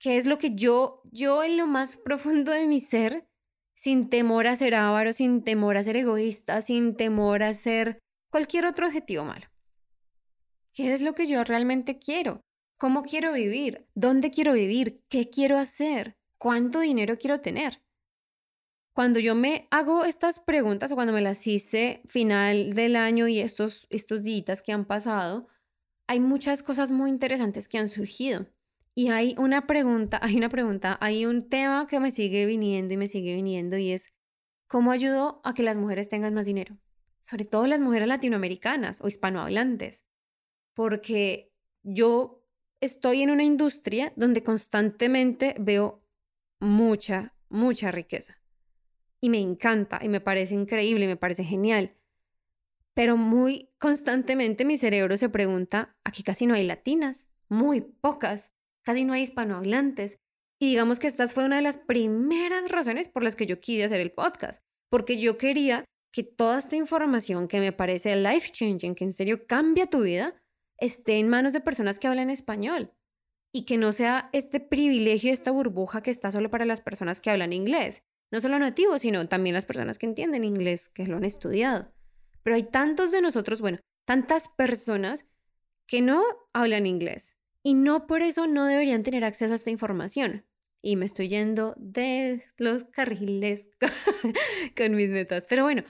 qué 0.00 0.16
es 0.16 0.26
lo 0.26 0.38
que 0.38 0.54
yo, 0.54 1.02
yo 1.12 1.44
en 1.44 1.58
lo 1.58 1.66
más 1.66 1.96
profundo 1.98 2.50
de 2.52 2.66
mi 2.66 2.80
ser, 2.80 3.28
sin 3.74 4.08
temor 4.08 4.46
a 4.46 4.56
ser 4.56 4.74
avaro, 4.74 5.12
sin 5.12 5.44
temor 5.44 5.76
a 5.76 5.84
ser 5.84 5.96
egoísta, 5.96 6.62
sin 6.62 6.96
temor 6.96 7.42
a 7.42 7.52
ser 7.52 8.00
cualquier 8.30 8.66
otro 8.66 8.86
objetivo 8.86 9.24
malo. 9.24 9.46
¿Qué 10.72 10.94
es 10.94 11.02
lo 11.02 11.14
que 11.14 11.26
yo 11.26 11.44
realmente 11.44 11.98
quiero? 11.98 12.40
¿Cómo 12.78 13.02
quiero 13.02 13.34
vivir? 13.34 13.86
¿Dónde 13.94 14.30
quiero 14.30 14.54
vivir? 14.54 15.02
¿Qué 15.10 15.28
quiero 15.28 15.58
hacer? 15.58 16.14
¿Cuánto 16.38 16.80
dinero 16.80 17.18
quiero 17.18 17.40
tener? 17.40 17.82
Cuando 18.94 19.20
yo 19.20 19.34
me 19.34 19.68
hago 19.70 20.04
estas 20.04 20.40
preguntas 20.40 20.90
o 20.90 20.94
cuando 20.94 21.12
me 21.12 21.20
las 21.20 21.46
hice 21.46 22.02
final 22.06 22.72
del 22.72 22.96
año 22.96 23.28
y 23.28 23.40
estos, 23.40 23.86
estos 23.90 24.22
días 24.22 24.62
que 24.62 24.72
han 24.72 24.86
pasado, 24.86 25.48
hay 26.10 26.18
muchas 26.18 26.64
cosas 26.64 26.90
muy 26.90 27.08
interesantes 27.08 27.68
que 27.68 27.78
han 27.78 27.86
surgido. 27.86 28.44
Y 28.96 29.10
hay 29.10 29.36
una 29.38 29.68
pregunta, 29.68 30.18
hay 30.20 30.36
una 30.36 30.48
pregunta, 30.48 30.98
hay 31.00 31.24
un 31.24 31.48
tema 31.48 31.86
que 31.86 32.00
me 32.00 32.10
sigue 32.10 32.46
viniendo 32.46 32.92
y 32.92 32.96
me 32.96 33.06
sigue 33.06 33.36
viniendo 33.36 33.78
y 33.78 33.92
es, 33.92 34.12
¿cómo 34.66 34.90
ayudo 34.90 35.40
a 35.44 35.54
que 35.54 35.62
las 35.62 35.76
mujeres 35.76 36.08
tengan 36.08 36.34
más 36.34 36.46
dinero? 36.46 36.76
Sobre 37.20 37.44
todo 37.44 37.68
las 37.68 37.78
mujeres 37.78 38.08
latinoamericanas 38.08 39.00
o 39.02 39.06
hispanohablantes. 39.06 40.04
Porque 40.74 41.52
yo 41.84 42.44
estoy 42.80 43.22
en 43.22 43.30
una 43.30 43.44
industria 43.44 44.12
donde 44.16 44.42
constantemente 44.42 45.54
veo 45.60 46.04
mucha, 46.58 47.36
mucha 47.48 47.92
riqueza. 47.92 48.42
Y 49.20 49.28
me 49.28 49.38
encanta 49.38 50.00
y 50.02 50.08
me 50.08 50.20
parece 50.20 50.56
increíble, 50.56 51.06
me 51.06 51.16
parece 51.16 51.44
genial. 51.44 51.94
Pero 52.94 53.16
muy 53.16 53.70
constantemente 53.78 54.64
mi 54.64 54.76
cerebro 54.76 55.16
se 55.16 55.28
pregunta, 55.28 55.96
aquí 56.04 56.22
casi 56.22 56.46
no 56.46 56.54
hay 56.54 56.66
latinas, 56.66 57.28
muy 57.48 57.80
pocas 57.80 58.52
casi 58.82 59.04
no 59.04 59.12
hay 59.12 59.22
hispanohablantes. 59.22 60.18
Y 60.60 60.70
digamos 60.70 60.98
que 60.98 61.06
esta 61.06 61.26
fue 61.28 61.44
una 61.44 61.56
de 61.56 61.62
las 61.62 61.78
primeras 61.78 62.70
razones 62.70 63.08
por 63.08 63.22
las 63.22 63.36
que 63.36 63.46
yo 63.46 63.60
quise 63.60 63.84
hacer 63.84 64.00
el 64.00 64.12
podcast, 64.12 64.62
porque 64.90 65.18
yo 65.18 65.38
quería 65.38 65.84
que 66.12 66.22
toda 66.22 66.58
esta 66.58 66.76
información 66.76 67.48
que 67.48 67.60
me 67.60 67.72
parece 67.72 68.16
life 68.16 68.50
changing, 68.52 68.94
que 68.94 69.04
en 69.04 69.12
serio 69.12 69.46
cambia 69.46 69.86
tu 69.86 70.02
vida, 70.02 70.34
esté 70.78 71.18
en 71.18 71.28
manos 71.28 71.52
de 71.52 71.60
personas 71.60 71.98
que 71.98 72.08
hablan 72.08 72.30
español 72.30 72.92
y 73.52 73.64
que 73.64 73.78
no 73.78 73.92
sea 73.92 74.28
este 74.32 74.60
privilegio, 74.60 75.32
esta 75.32 75.50
burbuja 75.50 76.02
que 76.02 76.10
está 76.10 76.30
solo 76.30 76.50
para 76.50 76.64
las 76.64 76.80
personas 76.80 77.20
que 77.20 77.30
hablan 77.30 77.52
inglés, 77.52 78.02
no 78.30 78.40
solo 78.40 78.58
nativos, 78.58 79.02
sino 79.02 79.28
también 79.28 79.54
las 79.54 79.66
personas 79.66 79.98
que 79.98 80.06
entienden 80.06 80.44
inglés, 80.44 80.88
que 80.88 81.06
lo 81.06 81.16
han 81.16 81.24
estudiado. 81.24 81.92
Pero 82.42 82.56
hay 82.56 82.64
tantos 82.64 83.10
de 83.12 83.20
nosotros, 83.20 83.60
bueno, 83.60 83.78
tantas 84.04 84.48
personas 84.48 85.26
que 85.86 86.00
no 86.00 86.22
hablan 86.52 86.86
inglés, 86.86 87.36
y 87.62 87.74
no 87.74 88.06
por 88.06 88.22
eso 88.22 88.46
no 88.46 88.66
deberían 88.66 89.02
tener 89.02 89.24
acceso 89.24 89.52
a 89.52 89.56
esta 89.56 89.70
información. 89.70 90.46
Y 90.82 90.96
me 90.96 91.04
estoy 91.04 91.28
yendo 91.28 91.74
de 91.76 92.42
los 92.56 92.84
carriles 92.84 93.70
con 94.76 94.96
mis 94.96 95.10
metas. 95.10 95.46
Pero 95.48 95.64
bueno, 95.64 95.84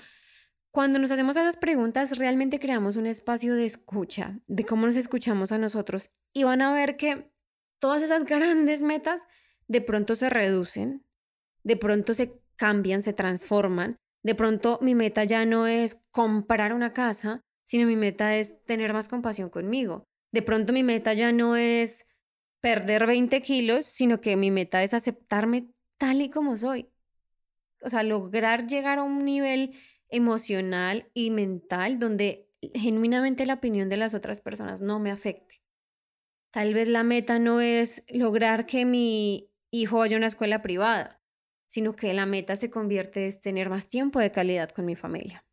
cuando 0.73 0.99
nos 0.99 1.13
hacemos 1.13 1.37
esas 1.37 1.57
preguntas, 1.57 2.19
realmente 2.19 2.59
creamos 2.59 2.97
un 2.97 3.07
espacio 3.07 3.55
de 3.55 3.67
escucha, 3.67 4.41
de 4.49 4.65
cómo 4.65 4.87
nos 4.87 4.97
escuchamos 4.97 5.53
a 5.53 5.59
nosotros. 5.59 6.11
Y 6.33 6.43
van 6.43 6.63
a 6.63 6.73
ver 6.73 6.97
que 6.97 7.31
todas 7.79 8.03
esas 8.03 8.25
grandes 8.25 8.83
metas 8.83 9.23
de 9.69 9.81
pronto 9.81 10.17
se 10.17 10.29
reducen, 10.29 11.05
de 11.63 11.77
pronto 11.77 12.15
se 12.15 12.43
cambian, 12.57 13.03
se 13.03 13.13
transforman. 13.13 13.97
De 14.23 14.35
pronto 14.35 14.79
mi 14.83 14.95
meta 14.95 15.25
ya 15.25 15.45
no 15.47 15.67
es 15.67 16.07
comprar 16.11 16.73
una 16.73 16.93
casa, 16.93 17.41
sino 17.65 17.87
mi 17.87 17.97
meta 17.97 18.37
es 18.37 18.65
tener 18.65 18.93
más 18.93 19.09
compasión 19.09 19.49
conmigo 19.49 20.05
de 20.33 20.43
pronto 20.43 20.73
mi 20.73 20.83
meta 20.83 21.13
ya 21.13 21.33
no 21.33 21.57
es 21.57 22.07
perder 22.61 23.07
20 23.07 23.41
kilos, 23.43 23.87
sino 23.87 24.21
que 24.21 24.37
mi 24.37 24.51
meta 24.51 24.83
es 24.83 24.95
aceptarme 24.95 25.71
tal 25.99 26.23
y 26.23 26.31
como 26.31 26.57
soy. 26.57 26.89
O 27.83 27.91
sea, 27.91 28.03
lograr 28.03 28.67
llegar 28.67 28.99
a 28.99 29.03
un 29.03 29.25
nivel 29.25 29.75
emocional 30.09 31.11
y 31.15 31.31
mental 31.31 31.99
donde 31.99 32.49
genuinamente 32.75 33.47
la 33.47 33.55
opinión 33.55 33.89
de 33.89 33.97
las 33.97 34.15
otras 34.15 34.41
personas 34.41 34.83
no 34.83 34.99
me 34.99 35.11
afecte. 35.11 35.63
Tal 36.51 36.75
vez 36.75 36.89
la 36.89 37.05
meta 37.05 37.39
no 37.39 37.61
es 37.61 38.05
lograr 38.11 38.67
que 38.67 38.85
mi 38.85 39.51
hijo 39.71 39.99
vaya 39.99 40.17
a 40.17 40.19
una 40.19 40.27
escuela 40.27 40.63
privada, 40.63 41.20
sino 41.71 41.95
que 41.95 42.13
la 42.13 42.27
meta 42.27 42.57
se 42.57 42.69
convierte 42.69 43.27
en 43.27 43.41
tener 43.41 43.71
más 43.71 43.89
tiempo 43.89 44.19
de 44.19 44.33
calidad 44.33 44.71
con 44.71 44.85
mi 44.85 44.97
familia. 44.97 45.47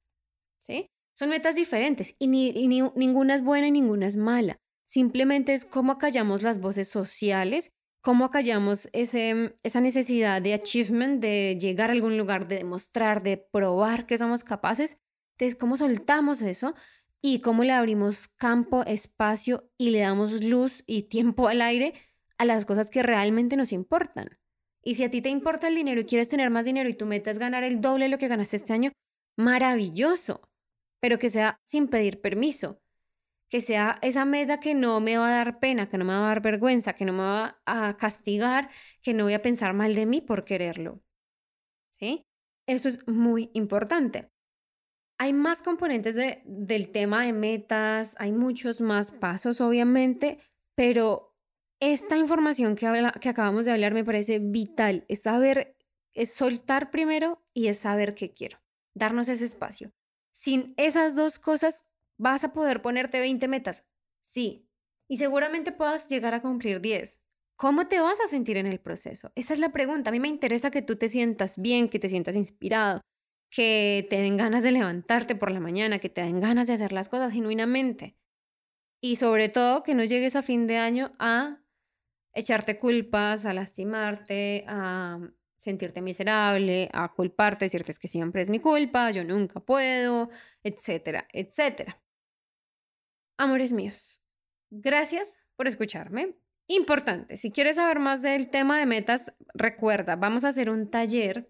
¿Sí? 0.60 0.90
Son 1.14 1.30
metas 1.30 1.56
diferentes 1.56 2.16
y 2.18 2.28
ni, 2.28 2.52
ninguna 2.96 3.36
es 3.36 3.44
buena 3.44 3.68
y 3.68 3.72
ninguna 3.72 4.08
es 4.08 4.18
mala. 4.18 4.60
Simplemente 4.88 5.54
es 5.54 5.64
cómo 5.64 5.92
acallamos 5.92 6.42
las 6.42 6.60
voces 6.60 6.88
sociales, 6.88 7.72
cómo 8.02 8.26
acallamos 8.26 8.90
ese, 8.94 9.56
esa 9.62 9.80
necesidad 9.80 10.42
de 10.42 10.56
achievement, 10.56 11.22
de 11.22 11.56
llegar 11.62 11.92
a 11.92 11.94
algún 11.94 12.18
lugar, 12.18 12.48
de 12.48 12.58
demostrar, 12.58 13.22
de 13.22 13.38
probar 13.38 14.08
que 14.08 14.18
somos 14.18 14.44
capaces. 14.44 14.98
Entonces, 15.34 15.56
cómo 15.60 15.78
soltamos 15.78 16.42
eso 16.42 16.74
y 17.22 17.42
cómo 17.42 17.64
le 17.64 17.74
abrimos 17.74 18.28
campo, 18.28 18.84
espacio 18.86 19.70
y 19.78 19.92
le 19.92 20.00
damos 20.00 20.44
luz 20.44 20.84
y 20.88 21.10
tiempo 21.10 21.48
al 21.48 21.62
aire 21.62 21.94
a 22.40 22.46
las 22.46 22.66
cosas 22.66 22.90
que 22.90 23.04
realmente 23.04 23.56
nos 23.56 23.72
importan. 23.72 24.40
Y 24.88 24.96
si 24.96 25.04
a 25.04 25.12
ti 25.12 25.22
te 25.22 25.30
importa 25.30 25.68
el 25.68 25.76
dinero 25.76 26.00
y 26.00 26.06
quieres 26.06 26.30
tener 26.30 26.50
más 26.50 26.66
dinero 26.66 26.88
y 26.88 26.94
tu 26.94 27.06
meta 27.06 27.30
es 27.30 27.40
ganar 27.40 27.66
el 27.66 27.82
doble 27.82 28.06
de 28.06 28.10
lo 28.10 28.18
que 28.18 28.30
ganaste 28.30 28.56
este 28.56 28.72
año, 28.72 28.94
maravilloso, 29.36 30.40
pero 31.02 31.20
que 31.20 31.30
sea 31.30 31.60
sin 31.66 31.90
pedir 31.90 32.22
permiso 32.22 32.80
que 33.50 33.62
sea 33.62 33.98
esa 34.02 34.26
meta 34.26 34.60
que 34.60 34.74
no 34.74 35.00
me 35.00 35.18
va 35.18 35.30
a 35.30 35.38
dar 35.38 35.60
pena, 35.60 35.90
que 35.90 35.98
no 35.98 36.06
me 36.06 36.14
va 36.14 36.20
a 36.20 36.28
dar 36.30 36.42
vergüenza, 36.42 36.94
que 36.94 37.06
no 37.06 37.14
me 37.14 37.24
va 37.24 37.62
a 37.66 37.96
castigar, 37.98 38.70
que 39.02 39.14
no 39.14 39.24
voy 39.24 39.34
a 39.34 39.42
pensar 39.42 39.74
mal 39.74 39.96
de 39.96 40.06
mí 40.06 40.22
por 40.22 40.44
quererlo. 40.44 41.02
¿Sí? 41.90 42.26
Eso 42.66 42.90
es 42.90 43.08
muy 43.08 43.50
importante. 43.54 44.30
Hay 45.18 45.34
más 45.34 45.62
componentes 45.64 46.16
de, 46.16 46.44
del 46.46 46.92
tema 46.92 47.26
de 47.26 47.34
metas, 47.34 48.16
hay 48.20 48.32
muchos 48.32 48.82
más 48.82 49.12
pasos, 49.12 49.62
obviamente, 49.62 50.38
pero 50.76 51.27
esta 51.80 52.18
información 52.18 52.76
que, 52.76 52.88
acabamos 52.88 53.66
de 53.66 53.72
hablar 53.72 53.94
me 53.94 54.06
parece 54.06 54.40
vital. 54.40 55.06
Es 55.08 55.24
saber, 55.24 55.78
es 56.14 56.34
soltar 56.34 56.92
primero 56.92 57.44
y 57.54 57.68
es 57.68 57.80
saber 57.80 58.16
qué 58.16 58.34
quiero, 58.34 58.60
darnos 58.94 59.30
ese 59.30 59.46
espacio. 59.46 59.94
Sin 60.32 60.74
esas 60.78 61.16
dos 61.16 61.40
cosas, 61.40 61.90
¿Vas 62.18 62.44
a 62.44 62.52
poder 62.52 62.82
ponerte 62.82 63.20
20 63.20 63.48
metas? 63.48 63.88
Sí. 64.22 64.68
Y 65.08 65.18
seguramente 65.18 65.72
puedas 65.72 66.10
llegar 66.10 66.34
a 66.34 66.42
cumplir 66.42 66.82
10. 66.82 67.22
¿Cómo 67.56 67.88
te 67.88 68.00
vas 68.00 68.20
a 68.20 68.28
sentir 68.28 68.58
en 68.58 68.68
el 68.68 68.80
proceso? 68.80 69.32
Esa 69.36 69.54
es 69.54 69.60
la 69.60 69.72
pregunta. 69.72 70.10
A 70.10 70.14
mí 70.14 70.20
me 70.20 70.28
interesa 70.28 70.72
que 70.72 70.82
tú 70.82 70.96
te 70.96 71.10
sientas 71.10 71.60
bien, 71.60 71.90
que 71.90 72.00
te 72.00 72.10
sientas 72.10 72.36
inspirado, 72.36 73.02
que 73.50 74.06
te 74.10 74.18
den 74.18 74.38
ganas 74.38 74.64
de 74.64 74.72
levantarte 74.72 75.36
por 75.36 75.52
la 75.52 75.60
mañana, 75.60 76.00
que 76.00 76.10
te 76.10 76.22
den 76.22 76.40
ganas 76.40 76.68
de 76.68 76.74
hacer 76.74 76.92
las 76.92 77.10
cosas 77.10 77.32
genuinamente. 77.34 78.18
Y 79.02 79.18
sobre 79.18 79.50
todo 79.50 79.84
que 79.84 79.94
no 79.94 80.04
llegues 80.04 80.36
a 80.36 80.42
fin 80.42 80.68
de 80.68 80.78
año 80.78 81.16
a 81.20 81.64
echarte 82.38 82.78
culpas, 82.78 83.46
a 83.46 83.54
lastimarte, 83.54 84.64
a 84.68 85.20
sentirte 85.58 86.02
miserable, 86.02 86.88
a 86.94 87.12
culparte, 87.14 87.66
decirte 87.66 87.94
que 88.00 88.08
siempre 88.08 88.44
es 88.44 88.50
mi 88.50 88.60
culpa, 88.60 89.10
yo 89.12 89.24
nunca 89.24 89.60
puedo, 89.60 90.30
etcétera, 90.64 91.28
etcétera. 91.34 92.00
Amores 93.38 93.74
míos, 93.74 94.22
gracias 94.70 95.44
por 95.56 95.68
escucharme. 95.68 96.38
Importante, 96.68 97.38
si 97.38 97.52
quieres 97.52 97.78
saber 97.78 98.00
más 98.00 98.22
del 98.22 98.50
tema 98.50 98.78
de 98.78 98.86
metas, 98.86 99.34
recuerda, 99.54 100.16
vamos 100.16 100.44
a 100.44 100.50
hacer 100.50 100.70
un 100.70 100.92
taller 100.92 101.50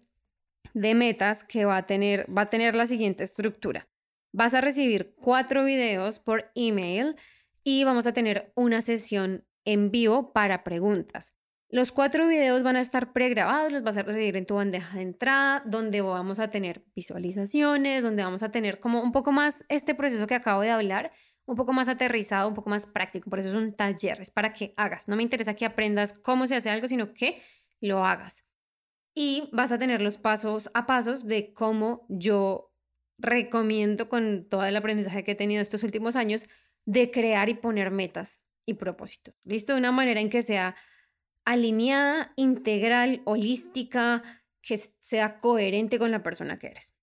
de 0.74 0.94
metas 0.94 1.44
que 1.44 1.64
va 1.64 1.76
a 1.76 1.86
tener, 1.86 2.24
va 2.34 2.42
a 2.42 2.50
tener 2.50 2.76
la 2.76 2.86
siguiente 2.86 3.24
estructura. 3.24 3.88
Vas 4.32 4.54
a 4.54 4.60
recibir 4.60 5.14
cuatro 5.16 5.64
videos 5.64 6.18
por 6.18 6.50
email 6.54 7.16
y 7.64 7.84
vamos 7.84 8.06
a 8.06 8.12
tener 8.12 8.52
una 8.54 8.80
sesión 8.80 9.44
en 9.68 9.90
vivo 9.90 10.32
para 10.32 10.64
preguntas. 10.64 11.34
Los 11.68 11.92
cuatro 11.92 12.26
videos 12.26 12.62
van 12.62 12.76
a 12.76 12.80
estar 12.80 13.12
pregrabados, 13.12 13.70
los 13.70 13.82
vas 13.82 13.98
a 13.98 14.02
recibir 14.02 14.34
en 14.36 14.46
tu 14.46 14.54
bandeja 14.54 14.96
de 14.96 15.02
entrada, 15.02 15.62
donde 15.66 16.00
vamos 16.00 16.40
a 16.40 16.50
tener 16.50 16.86
visualizaciones, 16.96 18.02
donde 18.02 18.24
vamos 18.24 18.42
a 18.42 18.50
tener 18.50 18.80
como 18.80 19.02
un 19.02 19.12
poco 19.12 19.30
más 19.30 19.66
este 19.68 19.94
proceso 19.94 20.26
que 20.26 20.34
acabo 20.34 20.62
de 20.62 20.70
hablar 20.70 21.12
un 21.44 21.56
poco 21.56 21.74
más 21.74 21.90
aterrizado, 21.90 22.48
un 22.48 22.54
poco 22.54 22.70
más 22.70 22.86
práctico. 22.86 23.28
Por 23.28 23.40
eso 23.40 23.50
es 23.50 23.54
un 23.54 23.74
taller, 23.74 24.22
es 24.22 24.30
para 24.30 24.54
que 24.54 24.72
hagas. 24.78 25.06
No 25.06 25.16
me 25.16 25.22
interesa 25.22 25.52
que 25.52 25.66
aprendas 25.66 26.18
cómo 26.18 26.46
se 26.46 26.56
hace 26.56 26.70
algo, 26.70 26.88
sino 26.88 27.12
que 27.12 27.42
lo 27.82 28.06
hagas. 28.06 28.48
Y 29.14 29.50
vas 29.52 29.70
a 29.70 29.78
tener 29.78 30.00
los 30.00 30.16
pasos 30.16 30.70
a 30.72 30.86
pasos 30.86 31.26
de 31.26 31.52
cómo 31.52 32.06
yo 32.08 32.72
recomiendo 33.18 34.08
con 34.08 34.48
todo 34.48 34.64
el 34.64 34.76
aprendizaje 34.76 35.24
que 35.24 35.32
he 35.32 35.34
tenido 35.34 35.60
estos 35.60 35.82
últimos 35.82 36.16
años 36.16 36.48
de 36.86 37.10
crear 37.10 37.50
y 37.50 37.54
poner 37.54 37.90
metas 37.90 38.47
y 38.68 38.74
propósitos. 38.74 39.34
¿Listo? 39.44 39.72
De 39.72 39.78
una 39.78 39.92
manera 39.92 40.20
en 40.20 40.28
que 40.28 40.42
sea 40.42 40.76
alineada, 41.46 42.34
integral, 42.36 43.22
holística, 43.24 44.22
que 44.60 44.78
sea 45.00 45.40
coherente 45.40 45.98
con 45.98 46.10
la 46.10 46.22
persona 46.22 46.58
que 46.58 46.66
eres. 46.66 46.98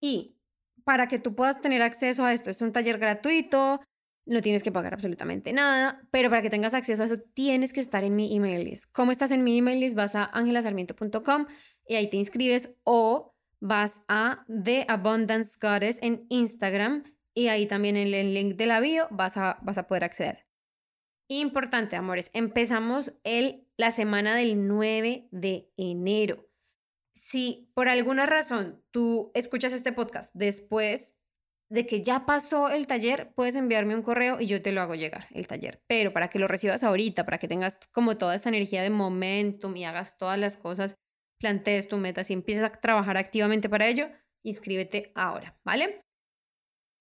Y 0.00 0.36
para 0.82 1.06
que 1.06 1.20
tú 1.20 1.36
puedas 1.36 1.60
tener 1.60 1.82
acceso 1.82 2.24
a 2.24 2.32
esto. 2.32 2.50
Es 2.50 2.60
un 2.62 2.72
taller 2.72 2.98
gratuito, 2.98 3.80
no 4.26 4.40
tienes 4.40 4.64
que 4.64 4.72
pagar 4.72 4.94
absolutamente 4.94 5.52
nada, 5.52 6.02
pero 6.10 6.30
para 6.30 6.42
que 6.42 6.50
tengas 6.50 6.74
acceso 6.74 7.04
a 7.04 7.06
eso 7.06 7.20
tienes 7.34 7.72
que 7.72 7.80
estar 7.80 8.02
en 8.02 8.16
mi 8.16 8.34
email 8.34 8.64
list. 8.64 8.90
¿Cómo 8.92 9.12
estás 9.12 9.30
en 9.30 9.44
mi 9.44 9.58
email 9.58 9.78
list? 9.78 9.96
Vas 9.96 10.16
a 10.16 10.24
angelasarmiento.com 10.24 11.46
y 11.86 11.94
ahí 11.94 12.10
te 12.10 12.16
inscribes 12.16 12.76
o 12.82 13.36
vas 13.60 14.02
a 14.08 14.44
The 14.48 14.84
Abundance 14.88 15.56
Goddess 15.60 16.00
en 16.02 16.26
Instagram 16.28 17.04
y 17.34 17.48
ahí 17.48 17.66
también 17.66 17.96
en 17.96 18.12
el 18.12 18.34
link 18.34 18.56
de 18.56 18.66
la 18.66 18.80
bio 18.80 19.06
vas 19.10 19.36
a, 19.36 19.58
vas 19.62 19.78
a 19.78 19.86
poder 19.86 20.02
acceder. 20.02 20.45
Importante, 21.28 21.96
amores, 21.96 22.30
empezamos 22.34 23.12
el, 23.24 23.66
la 23.76 23.90
semana 23.90 24.36
del 24.36 24.68
9 24.68 25.28
de 25.32 25.72
enero. 25.76 26.48
Si 27.14 27.72
por 27.74 27.88
alguna 27.88 28.26
razón 28.26 28.84
tú 28.92 29.32
escuchas 29.34 29.72
este 29.72 29.92
podcast 29.92 30.32
después 30.34 31.18
de 31.68 31.84
que 31.84 32.02
ya 32.02 32.26
pasó 32.26 32.68
el 32.68 32.86
taller, 32.86 33.32
puedes 33.34 33.56
enviarme 33.56 33.96
un 33.96 34.02
correo 34.02 34.40
y 34.40 34.46
yo 34.46 34.62
te 34.62 34.70
lo 34.70 34.80
hago 34.80 34.94
llegar, 34.94 35.26
el 35.32 35.48
taller. 35.48 35.82
Pero 35.88 36.12
para 36.12 36.30
que 36.30 36.38
lo 36.38 36.46
recibas 36.46 36.84
ahorita, 36.84 37.24
para 37.24 37.38
que 37.38 37.48
tengas 37.48 37.80
como 37.92 38.16
toda 38.16 38.36
esta 38.36 38.50
energía 38.50 38.82
de 38.82 38.90
momentum 38.90 39.74
y 39.74 39.84
hagas 39.84 40.18
todas 40.18 40.38
las 40.38 40.56
cosas, 40.56 40.94
plantees 41.40 41.88
tu 41.88 41.96
meta 41.96 42.22
y 42.28 42.32
empieces 42.32 42.62
a 42.62 42.70
trabajar 42.70 43.16
activamente 43.16 43.68
para 43.68 43.88
ello, 43.88 44.08
inscríbete 44.44 45.10
ahora, 45.16 45.58
¿vale? 45.64 46.05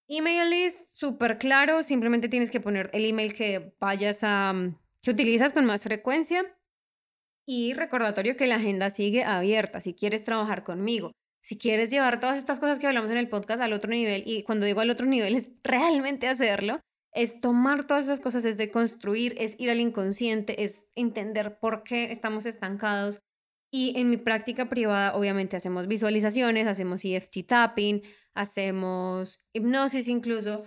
Email 0.08 0.50
list, 0.50 0.98
súper 0.98 1.38
claro, 1.38 1.84
simplemente 1.84 2.30
tienes 2.30 2.52
que 2.52 2.60
poner 2.60 2.90
el 2.94 3.06
email 3.06 3.34
que 3.34 3.74
vayas 3.80 4.24
a, 4.24 4.54
mm, 4.54 4.78
que 5.02 5.12
utilizas 5.12 5.54
con 5.54 5.66
más 5.66 5.84
frecuencia. 5.84 6.46
Y 7.48 7.74
recordatorio 7.74 8.36
que 8.38 8.48
la 8.48 8.56
agenda 8.56 8.90
sigue 8.90 9.24
abierta 9.24 9.80
si 9.80 9.94
quieres 9.94 10.24
trabajar 10.24 10.64
conmigo 10.64 11.12
si 11.46 11.60
quieres 11.60 11.92
llevar 11.92 12.20
todas 12.20 12.40
estas 12.40 12.60
cosas 12.60 12.80
que 12.80 12.88
hablamos 12.88 13.12
en 13.12 13.18
el 13.18 13.30
podcast 13.30 13.62
al 13.62 13.72
otro 13.72 13.92
nivel, 13.92 14.24
y 14.26 14.42
cuando 14.42 14.66
digo 14.66 14.82
al 14.82 14.90
otro 14.90 15.06
nivel 15.06 15.36
es 15.36 15.48
realmente 15.64 16.28
hacerlo, 16.28 16.82
es 17.14 17.40
tomar 17.40 17.86
todas 17.86 18.06
esas 18.06 18.20
cosas, 18.20 18.46
es 18.46 18.58
de 18.58 18.72
construir, 18.72 19.36
es 19.38 19.56
ir 19.60 19.70
al 19.70 19.80
inconsciente, 19.80 20.64
es 20.64 20.88
entender 20.96 21.60
por 21.60 21.84
qué 21.84 22.12
estamos 22.12 22.48
estancados. 22.48 23.20
Y 23.78 23.92
en 24.00 24.10
mi 24.10 24.16
práctica 24.16 24.70
privada, 24.70 25.18
obviamente, 25.18 25.58
hacemos 25.58 25.86
visualizaciones, 25.86 26.66
hacemos 26.66 27.04
EFT 27.04 27.46
tapping, 27.46 28.04
hacemos 28.34 29.42
hipnosis 29.52 30.08
incluso, 30.08 30.62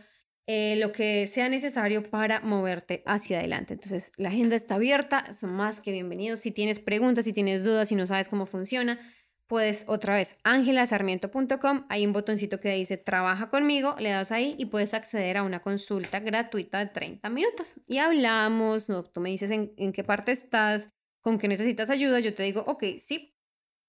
eh, 0.47 0.77
lo 0.77 0.93
que 0.93 1.27
sea 1.27 1.49
necesario 1.49 2.03
para 2.03 2.41
moverte 2.41 3.03
hacia 3.07 3.39
adelante. 3.39 3.73
Entonces, 3.73 4.13
la 4.19 4.29
agenda 4.29 4.57
está 4.57 4.75
abierta, 4.75 5.33
son 5.33 5.55
más 5.55 5.81
que 5.81 5.91
bienvenidos. 5.91 6.41
Si 6.41 6.53
tienes 6.53 6.81
preguntas, 6.81 7.25
si 7.25 7.33
tienes 7.33 7.65
dudas, 7.65 7.89
si 7.89 7.95
no 7.95 8.07
sabes 8.07 8.29
cómo 8.29 8.45
funciona, 8.45 9.01
puedes 9.47 9.85
otra 9.87 10.15
vez, 10.15 10.37
angelasarmiento.com, 10.45 11.87
hay 11.89 12.05
un 12.05 12.13
botoncito 12.13 12.61
que 12.61 12.75
dice 12.75 12.99
trabaja 12.99 13.49
conmigo, 13.49 13.97
le 13.99 14.11
das 14.11 14.33
ahí 14.33 14.55
y 14.59 14.67
puedes 14.67 14.93
acceder 14.93 15.39
a 15.39 15.45
una 15.45 15.63
consulta 15.63 16.21
gratuita 16.21 16.79
de 16.81 16.91
30 16.91 17.31
minutos. 17.31 17.81
Y 17.87 17.99
hablamos, 17.99 18.91
¿no? 18.91 19.03
tú 19.03 19.23
me 19.23 19.31
dices 19.31 19.51
en, 19.51 19.93
qué 19.95 20.05
parte 20.05 20.33
estás, 20.33 20.91
con 21.37 21.49
necesitas 21.49 21.91
ayuda, 21.91 22.21
yo 22.21 22.33
te 22.33 22.45
digo, 22.45 22.65
ok, 22.67 22.85
sí, 22.97 23.35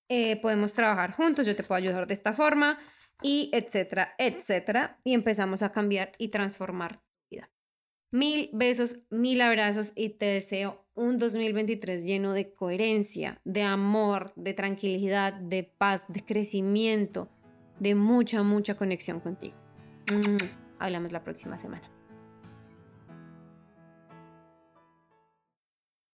eh, 0.10 0.41
podemos 0.41 0.73
trabajar 0.73 1.13
juntos, 1.13 1.45
yo 1.45 1.56
te 1.56 1.63
puedo 1.63 1.78
ayudar 1.78 2.08
de 2.08 2.13
esta 2.13 2.34
forma, 2.34 2.80
y 3.21 3.49
etcétera, 3.54 4.13
etcétera. 4.17 4.99
Y 5.04 5.13
empezamos 5.13 5.62
a 5.62 5.71
cambiar 5.71 6.13
y 6.17 6.30
transformar 6.30 7.02
Mil 8.12 8.49
besos, 8.54 9.02
mil 9.12 9.39
abrazos 9.39 9.93
y 9.95 10.10
te 10.10 10.25
deseo 10.25 10.88
un 10.95 11.19
2023 11.19 12.04
lleno 12.04 12.34
de 12.34 12.54
coherencia, 12.54 13.39
de 13.45 13.62
amor, 13.62 14.34
de 14.36 14.56
tranquilidad, 14.56 15.34
de 15.34 15.63
paz, 15.63 16.06
de 16.08 16.25
crecimiento, 16.25 17.30
de 17.80 17.93
mucha, 17.93 18.41
mucha 18.41 18.75
conexión 18.75 19.19
contigo. 19.19 19.58
Mm, 20.12 20.38
hablamos 20.80 21.12
la 21.12 21.23
próxima 21.23 21.60
semana. 21.60 21.99